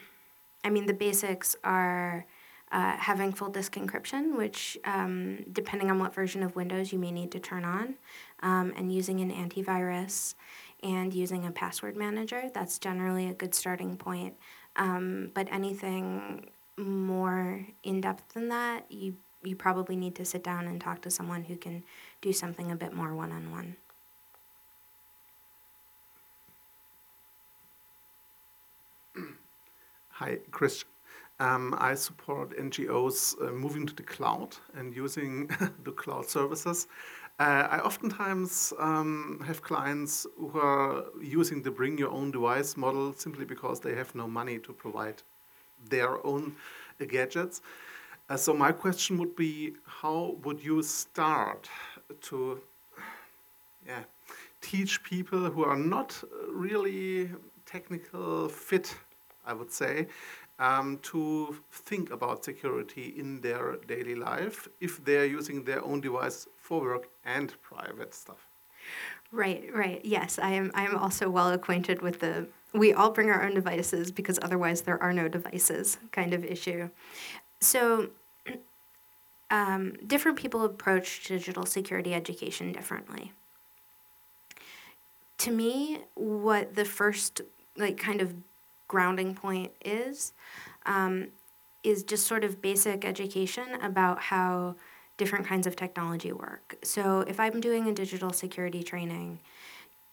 I 0.62 0.68
mean, 0.68 0.84
the 0.84 0.92
basics 0.92 1.56
are 1.64 2.26
uh, 2.70 2.96
having 2.98 3.32
full 3.32 3.48
disk 3.48 3.76
encryption, 3.76 4.36
which, 4.36 4.76
um, 4.84 5.38
depending 5.50 5.90
on 5.90 5.98
what 5.98 6.14
version 6.14 6.42
of 6.42 6.54
Windows, 6.54 6.92
you 6.92 6.98
may 6.98 7.10
need 7.10 7.32
to 7.32 7.40
turn 7.40 7.64
on, 7.64 7.94
um, 8.42 8.74
and 8.76 8.92
using 8.92 9.20
an 9.20 9.30
antivirus 9.30 10.34
and 10.82 11.14
using 11.14 11.46
a 11.46 11.50
password 11.50 11.96
manager. 11.96 12.50
That's 12.52 12.78
generally 12.78 13.26
a 13.26 13.32
good 13.32 13.54
starting 13.54 13.96
point. 13.96 14.34
Um, 14.76 15.30
but 15.32 15.48
anything 15.50 16.50
more 16.76 17.66
in 17.82 18.02
depth 18.02 18.34
than 18.34 18.50
that, 18.50 18.84
you 18.90 19.16
you 19.46 19.56
probably 19.56 19.96
need 19.96 20.14
to 20.16 20.24
sit 20.24 20.42
down 20.42 20.66
and 20.66 20.80
talk 20.80 21.02
to 21.02 21.10
someone 21.10 21.44
who 21.44 21.56
can 21.56 21.84
do 22.20 22.32
something 22.32 22.70
a 22.70 22.76
bit 22.76 22.92
more 22.92 23.14
one 23.14 23.32
on 23.32 23.50
one. 23.50 23.76
Hi, 30.10 30.38
Chris. 30.50 30.84
Um, 31.38 31.74
I 31.78 31.94
support 31.94 32.56
NGOs 32.56 33.34
uh, 33.42 33.52
moving 33.52 33.86
to 33.86 33.94
the 33.94 34.02
cloud 34.02 34.56
and 34.74 34.96
using 34.96 35.50
the 35.84 35.92
cloud 35.92 36.30
services. 36.30 36.88
Uh, 37.38 37.68
I 37.70 37.80
oftentimes 37.80 38.72
um, 38.78 39.42
have 39.46 39.60
clients 39.60 40.26
who 40.38 40.58
are 40.58 41.04
using 41.20 41.60
the 41.60 41.70
bring 41.70 41.98
your 41.98 42.10
own 42.10 42.30
device 42.30 42.78
model 42.78 43.12
simply 43.12 43.44
because 43.44 43.80
they 43.80 43.94
have 43.94 44.14
no 44.14 44.26
money 44.26 44.58
to 44.60 44.72
provide 44.72 45.22
their 45.90 46.26
own 46.26 46.56
uh, 46.98 47.04
gadgets. 47.04 47.60
Uh, 48.28 48.36
so, 48.36 48.52
my 48.52 48.72
question 48.72 49.18
would 49.18 49.36
be 49.36 49.74
how 49.84 50.36
would 50.42 50.62
you 50.62 50.82
start 50.82 51.68
to 52.20 52.60
yeah, 53.86 54.02
teach 54.60 55.02
people 55.04 55.48
who 55.50 55.64
are 55.64 55.76
not 55.76 56.22
really 56.50 57.30
technical 57.64 58.48
fit, 58.48 58.96
I 59.46 59.52
would 59.52 59.72
say, 59.72 60.08
um, 60.58 60.98
to 61.02 61.56
think 61.70 62.10
about 62.10 62.44
security 62.44 63.14
in 63.16 63.40
their 63.40 63.76
daily 63.86 64.14
life 64.14 64.68
if 64.80 65.04
they're 65.04 65.26
using 65.26 65.64
their 65.64 65.84
own 65.84 66.00
device 66.00 66.48
for 66.56 66.80
work 66.80 67.08
and 67.24 67.54
private 67.62 68.14
stuff. 68.14 68.48
Right, 69.32 69.68
right. 69.74 70.00
Yes, 70.04 70.38
I 70.38 70.50
am. 70.50 70.70
I 70.74 70.84
am 70.84 70.96
also 70.96 71.28
well 71.28 71.50
acquainted 71.50 72.00
with 72.00 72.20
the 72.20 72.46
"we 72.72 72.92
all 72.92 73.10
bring 73.10 73.28
our 73.30 73.42
own 73.44 73.54
devices 73.54 74.10
because 74.10 74.38
otherwise 74.42 74.82
there 74.82 75.02
are 75.02 75.12
no 75.12 75.28
devices" 75.28 75.98
kind 76.12 76.32
of 76.32 76.44
issue. 76.44 76.88
So, 77.60 78.10
um, 79.50 79.94
different 80.06 80.38
people 80.38 80.64
approach 80.64 81.26
digital 81.26 81.66
security 81.66 82.14
education 82.14 82.72
differently. 82.72 83.32
To 85.38 85.50
me, 85.50 86.00
what 86.14 86.74
the 86.74 86.84
first 86.84 87.42
like 87.76 87.98
kind 87.98 88.20
of 88.20 88.34
grounding 88.88 89.34
point 89.34 89.72
is 89.84 90.32
um, 90.86 91.28
is 91.82 92.02
just 92.02 92.26
sort 92.26 92.44
of 92.44 92.60
basic 92.62 93.04
education 93.04 93.64
about 93.82 94.20
how 94.20 94.76
different 95.16 95.46
kinds 95.46 95.66
of 95.66 95.76
technology 95.76 96.32
work. 96.32 96.76
So 96.82 97.20
if 97.20 97.40
I'm 97.40 97.60
doing 97.60 97.88
a 97.88 97.92
digital 97.92 98.32
security 98.32 98.82
training, 98.82 99.40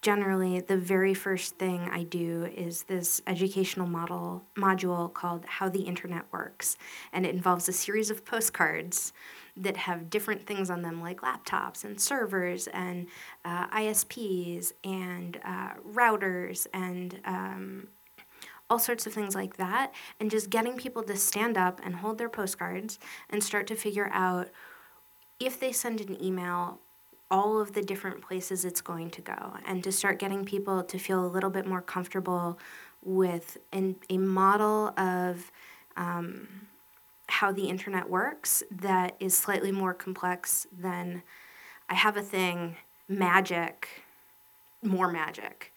generally 0.04 0.60
the 0.60 0.78
very 0.78 1.13
first 1.13 1.58
thing 1.58 1.89
I 1.89 2.04
do 2.04 2.46
is 2.56 2.84
this 2.84 3.22
educational 3.26 3.88
model 3.88 4.44
module 4.56 5.12
called 5.12 5.46
How 5.46 5.70
the 5.70 5.84
Internet 5.84 6.26
Works. 6.32 6.78
And 7.13 7.26
it 7.26 7.34
involves 7.34 7.70
a 7.70 7.74
series 7.74 8.12
of 8.12 8.26
postcards 8.26 9.13
that 9.56 9.78
have 9.78 10.10
different 10.10 10.46
things 10.46 10.70
on 10.70 10.82
them, 10.82 11.02
like 11.02 11.22
laptops 11.22 11.86
and 11.86 12.00
servers 12.00 12.68
and 12.68 13.08
uh, 13.46 13.68
ISPs 13.70 14.74
and 14.84 15.39
uh, 15.46 15.76
routers 15.89 16.68
and 16.74 17.20
um, 17.24 17.88
all 18.70 18.80
sorts 18.80 19.08
of 19.08 19.13
things 19.13 19.36
like 19.36 19.56
that. 19.56 19.94
And 20.20 20.30
just 20.30 20.50
getting 20.50 20.76
people 20.76 21.04
to 21.04 21.16
stand 21.16 21.58
up 21.58 21.80
and 21.82 21.96
hold 21.96 22.18
their 22.18 22.30
postcards 22.30 23.00
and 23.30 23.42
start 23.42 23.68
to 23.68 23.76
figure 23.76 24.10
out 24.12 24.50
if 25.39 25.60
they 25.62 25.72
send 25.72 26.02
an 26.02 26.22
email, 26.22 26.80
all 27.34 27.60
of 27.60 27.74
the 27.74 27.82
different 27.82 28.22
places 28.22 28.63
it's 28.63 28.80
going 28.80 29.10
to 29.10 29.19
go, 29.19 29.58
and 29.65 29.84
to 29.84 29.91
start 29.91 30.19
getting 30.19 30.46
people 30.46 30.84
to 30.84 31.00
feel 31.00 31.26
a 31.26 31.28
little 31.28 31.50
bit 31.50 31.65
more 31.65 31.82
comfortable 31.82 32.60
with 33.02 33.58
an, 33.72 33.96
a 34.08 34.19
model 34.19 34.93
of 35.00 35.52
um, 35.98 36.48
how 37.28 37.52
the 37.52 37.63
internet 37.63 38.08
works 38.08 38.62
that 38.69 39.15
is 39.19 39.36
slightly 39.36 39.72
more 39.72 39.96
complex 39.96 40.67
than 40.72 41.24
I 41.89 41.96
have 41.96 42.17
a 42.17 42.22
thing, 42.22 42.78
magic, 43.10 43.88
more 44.84 45.12
magic. 45.12 45.74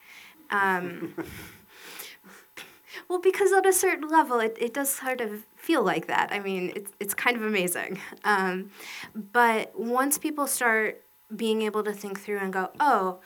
Um, 0.51 1.15
well, 3.09 3.19
because 3.19 3.51
on 3.53 3.67
a 3.67 3.73
certain 3.73 4.09
level, 4.09 4.41
it, 4.41 4.59
it 4.61 4.75
does 4.75 4.91
sort 4.91 5.23
of 5.23 5.47
feel 5.57 5.83
like 5.83 6.07
that. 6.09 6.29
I 6.33 6.39
mean, 6.39 6.75
it's, 6.77 6.93
it's 7.01 7.15
kind 7.15 7.35
of 7.35 7.43
amazing. 7.43 7.99
Um, 8.25 8.73
but 9.15 9.73
once 9.75 10.19
people 10.19 10.47
start 10.47 11.03
being 11.35 11.63
able 11.63 11.83
to 11.83 11.93
think 11.93 12.21
through 12.21 12.39
and 12.39 12.53
go, 12.53 12.71
oh, 12.79 13.19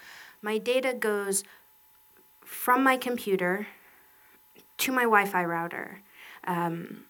my 0.42 0.58
data 0.58 0.94
goes 0.94 1.44
from 2.44 2.82
my 2.82 2.96
computer 2.96 3.66
to 4.78 4.92
my 4.92 5.02
Wi 5.02 5.26
Fi 5.26 5.44
router. 5.44 6.00
Um, 6.44 7.04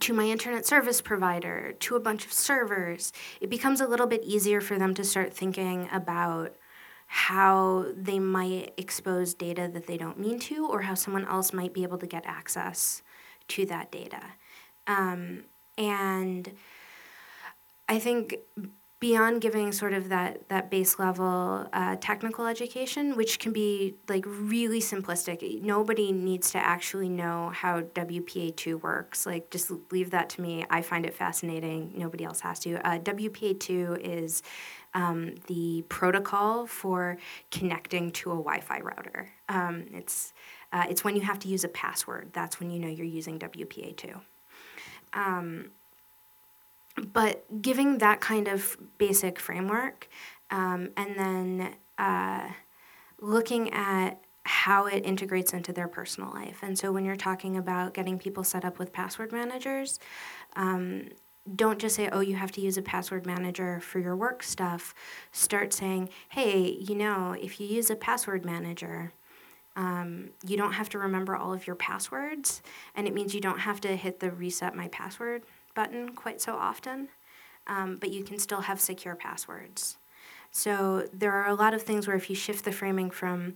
to 0.00 0.12
my 0.12 0.24
internet 0.24 0.66
service 0.66 1.00
provider, 1.00 1.74
to 1.80 1.96
a 1.96 2.00
bunch 2.00 2.26
of 2.26 2.32
servers, 2.32 3.12
it 3.40 3.48
becomes 3.48 3.80
a 3.80 3.86
little 3.86 4.06
bit 4.06 4.22
easier 4.24 4.60
for 4.60 4.78
them 4.78 4.94
to 4.94 5.04
start 5.04 5.32
thinking 5.32 5.88
about 5.92 6.54
how 7.06 7.86
they 7.96 8.18
might 8.18 8.74
expose 8.76 9.32
data 9.32 9.70
that 9.72 9.86
they 9.86 9.96
don't 9.96 10.18
mean 10.18 10.38
to, 10.40 10.66
or 10.66 10.82
how 10.82 10.94
someone 10.94 11.24
else 11.26 11.52
might 11.52 11.72
be 11.72 11.82
able 11.82 11.98
to 11.98 12.06
get 12.06 12.24
access 12.26 13.02
to 13.48 13.64
that 13.66 13.90
data. 13.92 14.22
Um, 14.86 15.44
and 15.78 16.52
I 17.88 17.98
think 17.98 18.36
beyond 18.98 19.42
giving 19.42 19.72
sort 19.72 19.92
of 19.92 20.08
that 20.08 20.48
that 20.48 20.70
base 20.70 20.98
level 20.98 21.68
uh, 21.72 21.96
technical 21.96 22.46
education, 22.46 23.14
which 23.14 23.38
can 23.38 23.52
be 23.52 23.94
like 24.08 24.24
really 24.26 24.80
simplistic. 24.80 25.62
Nobody 25.62 26.12
needs 26.12 26.50
to 26.52 26.58
actually 26.58 27.08
know 27.08 27.50
how 27.54 27.82
WPA 27.82 28.56
two 28.56 28.78
works. 28.78 29.26
Like 29.26 29.50
just 29.50 29.70
leave 29.90 30.10
that 30.10 30.30
to 30.30 30.40
me. 30.40 30.64
I 30.70 30.80
find 30.82 31.04
it 31.04 31.14
fascinating. 31.14 31.92
Nobody 31.94 32.24
else 32.24 32.40
has 32.40 32.58
to. 32.60 32.74
Uh, 32.86 32.98
WPA 32.98 33.60
two 33.60 33.98
is 34.00 34.42
um, 34.94 35.34
the 35.46 35.84
protocol 35.90 36.66
for 36.66 37.18
connecting 37.50 38.10
to 38.12 38.30
a 38.30 38.36
Wi-Fi 38.36 38.80
router. 38.80 39.28
Um, 39.48 39.84
it's 39.92 40.32
uh, 40.72 40.84
it's 40.88 41.04
when 41.04 41.14
you 41.16 41.22
have 41.22 41.38
to 41.40 41.48
use 41.48 41.64
a 41.64 41.68
password. 41.68 42.30
That's 42.32 42.58
when 42.58 42.70
you 42.70 42.80
know 42.80 42.88
you're 42.88 43.04
using 43.04 43.38
WPA 43.38 43.94
two. 43.96 44.20
Um, 45.12 45.70
but 47.12 47.44
giving 47.62 47.98
that 47.98 48.20
kind 48.20 48.48
of 48.48 48.76
basic 48.98 49.38
framework 49.38 50.08
um, 50.50 50.90
and 50.96 51.16
then 51.16 51.74
uh, 51.98 52.48
looking 53.20 53.72
at 53.72 54.20
how 54.44 54.86
it 54.86 55.04
integrates 55.04 55.52
into 55.52 55.72
their 55.72 55.88
personal 55.88 56.30
life. 56.32 56.60
And 56.62 56.78
so 56.78 56.92
when 56.92 57.04
you're 57.04 57.16
talking 57.16 57.56
about 57.56 57.94
getting 57.94 58.18
people 58.18 58.44
set 58.44 58.64
up 58.64 58.78
with 58.78 58.92
password 58.92 59.32
managers, 59.32 59.98
um, 60.54 61.08
don't 61.54 61.78
just 61.78 61.96
say, 61.96 62.08
oh, 62.10 62.20
you 62.20 62.36
have 62.36 62.52
to 62.52 62.60
use 62.60 62.76
a 62.76 62.82
password 62.82 63.26
manager 63.26 63.80
for 63.80 63.98
your 63.98 64.16
work 64.16 64.42
stuff. 64.42 64.94
Start 65.32 65.72
saying, 65.72 66.10
hey, 66.28 66.76
you 66.80 66.94
know, 66.94 67.36
if 67.40 67.60
you 67.60 67.66
use 67.66 67.90
a 67.90 67.96
password 67.96 68.44
manager, 68.44 69.12
um, 69.76 70.30
you 70.46 70.56
don't 70.56 70.72
have 70.72 70.88
to 70.90 70.98
remember 70.98 71.36
all 71.36 71.52
of 71.52 71.66
your 71.66 71.76
passwords, 71.76 72.62
and 72.94 73.06
it 73.06 73.12
means 73.12 73.34
you 73.34 73.42
don't 73.42 73.60
have 73.60 73.80
to 73.82 73.94
hit 73.94 74.20
the 74.20 74.30
reset 74.30 74.74
my 74.74 74.88
password 74.88 75.42
button 75.76 76.08
quite 76.16 76.40
so 76.40 76.56
often, 76.56 77.08
um, 77.68 77.98
but 78.00 78.10
you 78.10 78.24
can 78.24 78.40
still 78.40 78.62
have 78.62 78.80
secure 78.80 79.14
passwords. 79.14 79.98
So 80.50 81.06
there 81.12 81.32
are 81.32 81.48
a 81.48 81.54
lot 81.54 81.74
of 81.74 81.82
things 81.82 82.08
where 82.08 82.16
if 82.16 82.28
you 82.28 82.34
shift 82.34 82.64
the 82.64 82.72
framing 82.72 83.10
from 83.10 83.54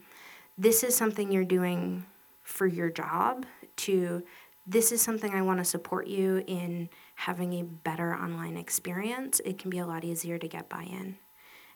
this 0.56 0.85
is 0.85 0.94
something 0.94 1.33
you're 1.33 1.44
doing 1.44 2.04
for 2.42 2.66
your 2.66 2.90
job 2.90 3.46
to 3.76 4.22
this 4.66 4.92
is 4.92 5.02
something 5.02 5.35
I 5.35 5.42
want 5.42 5.59
to 5.59 5.64
support 5.64 6.06
you 6.06 6.44
in 6.46 6.90
having 7.16 7.54
a 7.54 7.64
better 7.64 8.14
online 8.14 8.56
experience, 8.56 9.40
it 9.44 9.59
can 9.59 9.70
be 9.70 9.78
a 9.78 9.87
lot 9.87 10.04
easier 10.04 10.38
to 10.38 10.46
get 10.46 10.68
buy 10.68 10.83
in. 10.83 11.16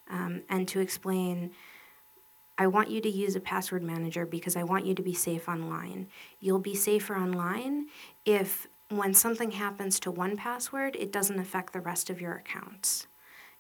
Um, 0.09 0.43
and 0.49 0.69
to 0.69 0.81
explain, 0.81 1.51
I 2.57 2.69
want 2.69 2.91
you 2.91 3.01
to 3.01 3.09
use 3.09 3.35
a 3.35 3.41
password 3.41 3.83
manager 3.83 4.27
because 4.27 4.55
I 4.55 4.63
want 4.63 4.87
you 4.87 4.95
to 4.95 5.03
be 5.03 5.15
safe 5.15 5.49
online. 5.49 6.09
You'll 6.39 6.61
be 6.61 6.75
safer 6.75 7.17
online 7.17 7.87
if 8.25 8.69
when 8.97 9.15
something 9.15 9.53
happens 9.53 10.01
to 10.01 10.11
one 10.11 10.37
password, 10.37 10.97
it 10.97 11.13
doesn't 11.13 11.39
affect 11.39 11.73
the 11.73 11.81
rest 11.81 12.11
of 12.11 12.21
your 12.21 12.35
accounts. 12.35 13.07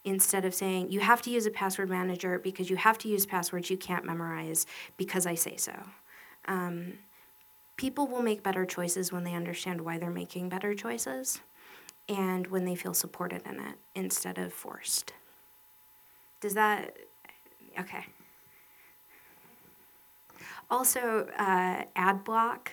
Instead 0.05 0.45
of 0.45 0.55
saying, 0.55 0.91
you 0.91 1.01
have 1.01 1.23
to 1.23 1.31
use 1.31 1.47
a 1.47 1.51
password 1.51 1.89
manager 1.89 2.39
because 2.39 2.69
you 2.69 2.77
have 2.77 2.99
to 2.99 3.09
use 3.09 3.25
passwords 3.25 3.71
you 3.71 3.77
can't 3.77 4.05
memorize 4.05 4.67
because 4.97 5.27
I 5.27 5.35
say 5.35 5.57
so. 5.57 5.73
Um, 6.47 6.95
people 7.77 8.07
will 8.07 8.23
make 8.23 8.43
better 8.43 8.67
choices 8.67 9.13
when 9.13 9.25
they 9.25 9.35
understand 9.35 9.81
why 9.81 9.99
they're 9.99 10.11
making 10.11 10.51
better 10.51 10.75
choices 10.75 11.41
and 12.09 12.47
when 12.49 12.65
they 12.67 12.75
feel 12.75 12.93
supported 12.93 13.43
in 13.47 13.59
it 13.61 13.77
instead 13.95 14.37
of 14.37 14.53
forced. 14.53 15.15
Does 16.41 16.53
that, 16.55 16.97
okay. 17.81 18.05
Also, 20.71 21.29
uh, 21.39 21.85
ad 21.97 22.25
block. 22.25 22.73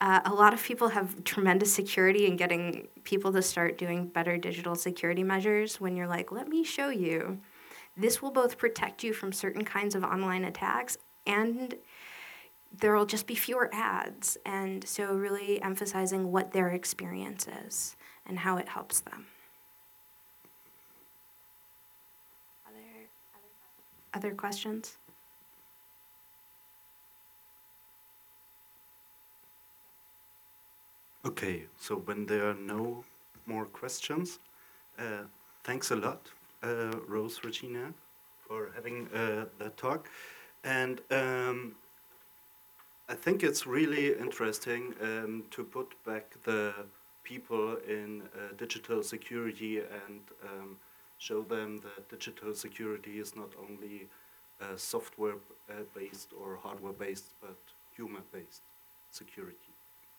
Uh, 0.00 0.20
a 0.24 0.32
lot 0.32 0.54
of 0.54 0.62
people 0.62 0.88
have 0.88 1.22
tremendous 1.24 1.72
security 1.72 2.26
in 2.26 2.36
getting 2.36 2.88
people 3.04 3.32
to 3.32 3.42
start 3.42 3.76
doing 3.76 4.06
better 4.06 4.38
digital 4.38 4.74
security 4.74 5.22
measures 5.22 5.78
when 5.80 5.94
you're 5.94 6.06
like, 6.06 6.32
let 6.32 6.48
me 6.48 6.64
show 6.64 6.88
you. 6.88 7.38
This 7.96 8.22
will 8.22 8.30
both 8.30 8.56
protect 8.56 9.04
you 9.04 9.12
from 9.12 9.32
certain 9.32 9.64
kinds 9.64 9.94
of 9.94 10.02
online 10.02 10.44
attacks 10.44 10.96
and 11.26 11.74
there 12.78 12.94
will 12.94 13.06
just 13.06 13.26
be 13.26 13.34
fewer 13.34 13.68
ads. 13.72 14.38
And 14.46 14.86
so, 14.86 15.12
really 15.12 15.60
emphasizing 15.60 16.30
what 16.30 16.52
their 16.52 16.68
experience 16.70 17.46
is 17.66 17.96
and 18.26 18.38
how 18.38 18.56
it 18.56 18.68
helps 18.68 19.00
them. 19.00 19.26
Other, 22.66 23.08
other, 23.34 24.28
other 24.28 24.34
questions? 24.34 24.96
Okay, 31.22 31.66
so 31.76 31.96
when 31.96 32.24
there 32.24 32.48
are 32.48 32.54
no 32.54 33.04
more 33.44 33.66
questions, 33.66 34.38
uh, 34.98 35.24
thanks 35.64 35.90
a 35.90 35.96
lot, 35.96 36.30
uh, 36.62 36.92
Rose 37.06 37.40
Regina, 37.44 37.92
for 38.38 38.70
having 38.74 39.06
uh, 39.08 39.44
that 39.58 39.76
talk. 39.76 40.08
And 40.64 41.02
um, 41.10 41.74
I 43.06 43.14
think 43.14 43.42
it's 43.42 43.66
really 43.66 44.16
interesting 44.16 44.94
um, 45.02 45.44
to 45.50 45.62
put 45.62 45.94
back 46.06 46.36
the 46.44 46.72
people 47.22 47.76
in 47.86 48.22
uh, 48.22 48.54
digital 48.56 49.02
security 49.02 49.80
and 49.80 50.20
um, 50.42 50.78
show 51.18 51.42
them 51.42 51.82
that 51.82 52.08
digital 52.08 52.54
security 52.54 53.18
is 53.18 53.36
not 53.36 53.50
only 53.68 54.08
uh, 54.62 54.74
software 54.76 55.36
uh, 55.68 55.82
based 55.94 56.30
or 56.32 56.58
hardware 56.62 56.94
based, 56.94 57.34
but 57.42 57.58
human 57.94 58.22
based 58.32 58.62
security. 59.10 59.69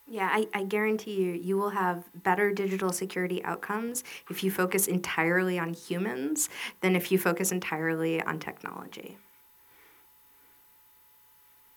Yeah, 0.08 0.30
I, 0.32 0.47
I 0.54 0.64
guarantee 0.64 1.14
you, 1.22 1.32
you 1.32 1.58
will 1.58 1.70
have 1.70 2.10
better 2.24 2.52
digital 2.52 2.91
security 2.91 3.43
outcomes 3.43 4.04
if 4.30 4.43
you 4.43 4.52
focus 4.52 4.88
entirely 4.88 5.58
on 5.58 5.74
humans 5.74 6.49
than 6.82 6.95
if 6.95 7.12
you 7.12 7.18
focus 7.18 7.52
entirely 7.52 8.22
on 8.22 8.39
technology. 8.39 9.18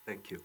Thank 0.06 0.30
you. 0.30 0.42